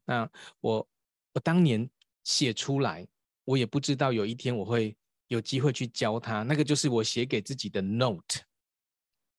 [0.04, 0.88] 那我
[1.34, 1.90] 我当年。
[2.28, 3.08] 写出来，
[3.46, 4.94] 我也不知道有一天我会
[5.28, 6.42] 有机会去教他。
[6.42, 8.42] 那个就是我写给自己的 note，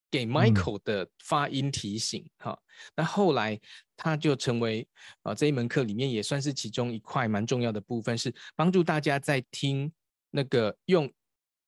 [0.09, 2.27] 给 Michael 的发音提醒。
[2.39, 2.57] 哈、嗯，
[2.95, 3.59] 那后来
[3.95, 4.87] 他就成为
[5.21, 9.93] 啊这一门课里面也算是其中一块蛮重要的部分，是帮助大家在听
[10.31, 11.13] 那个用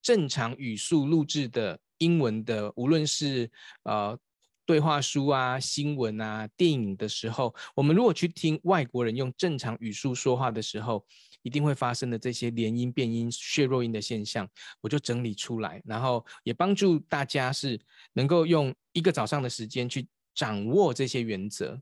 [0.01, 3.47] 正常语速录制的英文的，无论是
[3.84, 4.17] 呃。
[4.72, 11.05] 对话书啊、新闻啊、电影的时候，我们如果去听外国人用正常语速说话的时候，
[11.41, 14.47] 一定会发生的这些连音、变音、血弱音的现象，
[14.80, 17.78] 我就整理出来，然后也帮助大家是
[18.13, 21.78] 能够用一个早上的时间去掌握这些原则。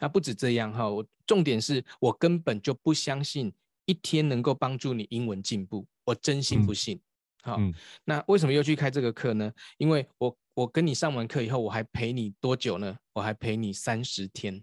[0.00, 3.54] 那不止这样哈，我重点是我根本就不相信
[3.86, 7.00] 一天能够帮助你英文进步，我真心不信。
[7.44, 7.72] 好，嗯，
[8.04, 9.52] 那为什么又去开这个课呢？
[9.78, 10.36] 因为我。
[10.54, 12.96] 我跟你上完课以后，我还陪你多久呢？
[13.12, 14.62] 我还陪你三十天，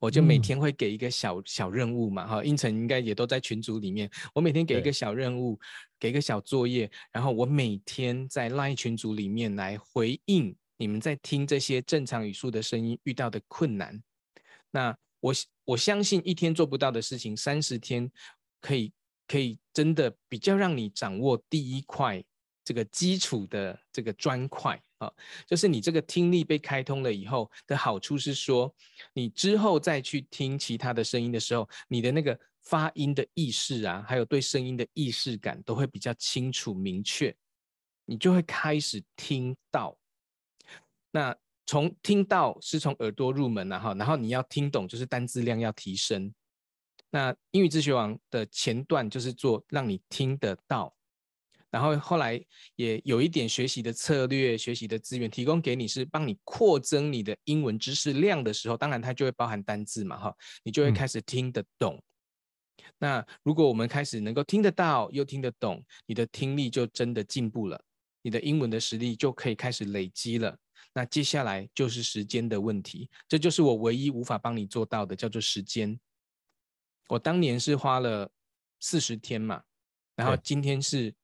[0.00, 4.10] 我就每天会给一个小小任务嘛，哈，英成应该也都在群组里面。
[4.34, 5.58] 我每天给一个小任务，
[6.00, 14.02] 给一个小作业，然后我每天在 LINE 群组里面来回应你们在听这些正常语速的声音遇到的困难。
[14.72, 15.32] 那我
[15.64, 18.10] 我相信一天做不到的事情，三十天
[18.60, 18.92] 可以
[19.28, 22.24] 可以真的比较让你掌握第一块。
[22.68, 25.10] 这个基础的这个砖块啊，
[25.46, 28.70] 就是你这个听力被开通了以后的好处是说，
[29.14, 37.34] 你之后再去听其他的声音的时候，你的那个发音的意识啊，还有对声音的意识感都会比较清楚明确，
[38.04, 39.96] 你就会开始听到。
[41.10, 46.30] 那从听到是从耳朵入门啊，哈，然后你要听懂，就是单字量要提升。
[47.08, 50.94] 那英语自学王的前段就是做让你听得到。
[51.70, 52.42] 然后后来
[52.76, 61.94] 也有一点学习的策略、学习的资源提供给你，是帮你扩增你的英文知识量的时候，当然它就会包含单字嘛，哈，你就会开始听得懂。
[61.96, 62.02] 嗯。
[62.98, 67.78] 那如果我们开始能够听得到又听得懂，你的听力就真的进步了，
[68.22, 70.56] 你的英文的实力就可以开始累积了。
[70.94, 76.00] 那接下来就是时间的问题，这就是我唯一无法帮你做到的，叫做时间。
[77.08, 78.30] 我当年是花了
[78.80, 79.62] 四十天嘛，
[80.16, 81.14] 然后今天是。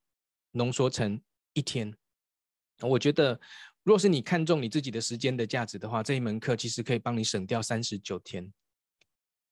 [0.54, 1.20] 浓缩成
[1.52, 1.92] 一天，
[2.80, 3.38] 我觉得，
[3.82, 8.52] 若是你看重你自己的时间的价值的话，这一门课其实可以帮你省掉三十九天。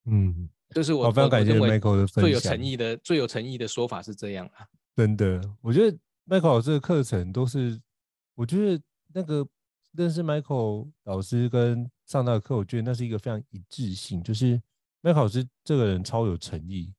[0.04, 2.22] 嗯，这是我非常感谢 Michael 的分享。
[2.22, 4.66] 最有诚意的、最有诚意的说法是这样啊。
[4.96, 5.96] 真的，我觉得
[6.26, 7.80] Michael 老师的课程都是，
[8.34, 8.82] 我觉得
[9.12, 9.46] 那个
[9.92, 14.60] 认识 Michael 老师跟上他的课，我觉得那是一个非常一致性，就是
[15.02, 16.92] Michael 老师这个人超有诚意，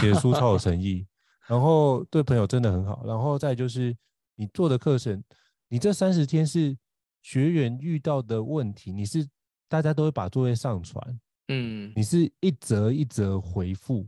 [0.00, 1.06] 写书超有诚意。
[1.50, 3.92] 然后对朋友真的很好，然后再就是
[4.36, 5.20] 你做的课程，
[5.66, 6.78] 你这三十天是
[7.22, 9.28] 学员遇到的问题，你是
[9.68, 14.06] 大家都会把作业上传，嗯，你是一则一则回复，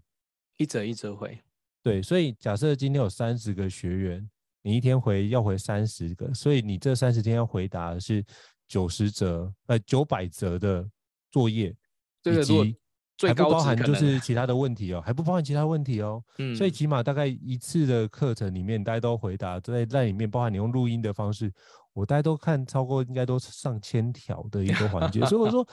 [0.57, 1.36] 一则一则回，
[1.82, 4.30] 对，所以假设今天有三十个学员，
[4.62, 8.24] 你一天回要回三十个，所以你这三十天要回答的是
[8.68, 10.88] 九十则呃九百则的
[11.32, 11.74] 作业，
[12.22, 12.76] 以及。
[13.20, 16.20] 还不包含就是其他的问题哦，还不包含其他问题哦。
[16.38, 21.52] 嗯，所以起码大概一次的课程里面，大家都回答在在里面，包含你用录音的方式，
[21.92, 25.24] 我大家都看超过应该都上千条的一个环节。
[25.26, 25.64] 所以我说，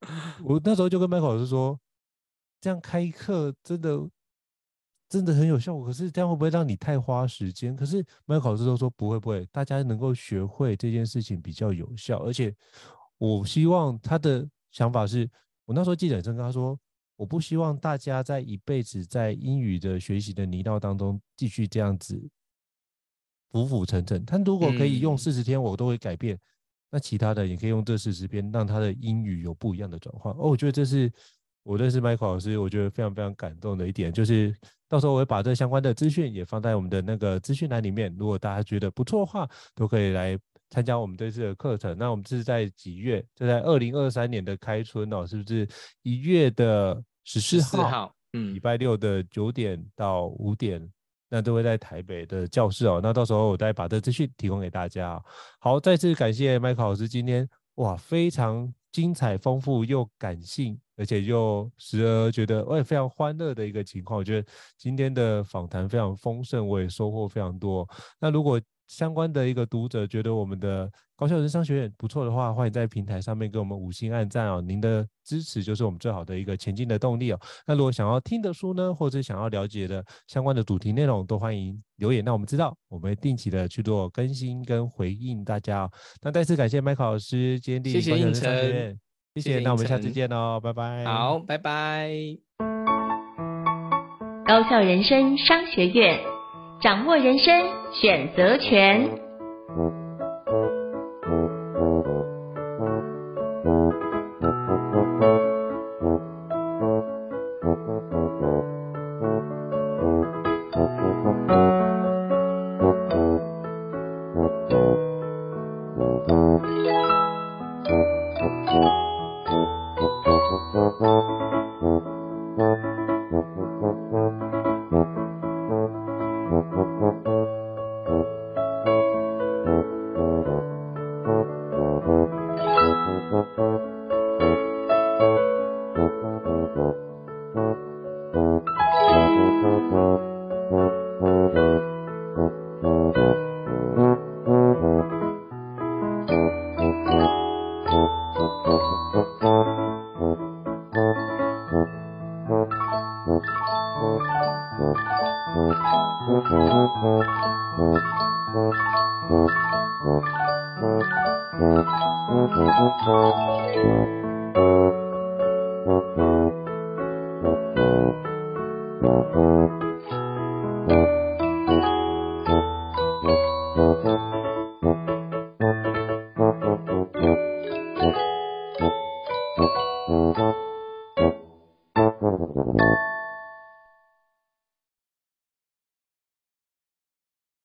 [0.44, 1.78] 我那时候就跟 Michael 老师说，
[2.60, 3.98] 这样开课真的
[5.08, 5.86] 真的很有效果。
[5.86, 7.74] 可是这样会不会让你太花时间？
[7.74, 12.18] 可是 Michael 老师都说不会不会，大家能够学会这件事情比较有效。
[12.24, 12.54] 而且
[13.16, 15.30] 我希望他的想法是。
[15.64, 16.78] 我那时候记得很深刻，他说
[17.16, 22.20] ：“我不希望大家在一辈子在英语的学习的泥淖当中继续这样子
[23.50, 24.24] 浮浮沉沉。
[24.24, 26.38] 他如果可以用四十天，我都会改变。
[26.90, 30.32] 那其他的也可以用这四十天，让他的英语有不一样的转换。
[30.34, 31.10] 哦，我觉得这是
[31.62, 34.54] 我认识 Michael 老师，我觉得非常非常感动的一点，就是
[34.88, 38.14] 到时候我会把这相关的资讯也放在我们的那个资讯栏里面。
[38.18, 40.38] 如果大家觉得不错的话，都可以来。”
[40.72, 43.22] 参加我们这次的课程，那我们这是在几月？
[43.34, 45.68] 就在二零二三年的开春哦，是不是
[46.00, 47.90] 一月的十四号？
[47.90, 50.90] 号，嗯，礼拜六的九点到五点，
[51.28, 53.00] 那都会在台北的教室哦。
[53.02, 55.22] 那到时候我再把这资讯提供给大家。
[55.60, 64.18] 好，再次感谢 Michael 老师今天哇，非常精彩丰富又感性，而且又时而觉得我也非常欢乐的一个情况。
[64.18, 64.48] 我觉得
[64.78, 67.86] 今天的访谈非常丰盛，我也收获非常多。
[68.18, 68.58] 那如果
[68.92, 74.60] 相关的一个读者觉得我们的高校人生商学院不错的话，欢迎在平台上面给我们五星按赞哦。
[74.60, 77.40] 您的支持就是我们最好的一个前进的动力哦。
[77.66, 85.90] 那如果想要听的书呢，或者想要了解的相关的主题内容，都欢迎留言那我们知道，我们会定期的去做更新跟回应大家哦。
[86.20, 88.98] 那再次感谢 Michael 老师，坚定高效人生商学院，
[89.36, 89.60] 谢谢，谢谢。
[89.60, 91.04] 那我们下次见哦，拜拜。
[91.06, 92.10] 好，拜拜。
[94.44, 96.31] 高校人生商学院。
[96.82, 99.08] 掌握人生选择权。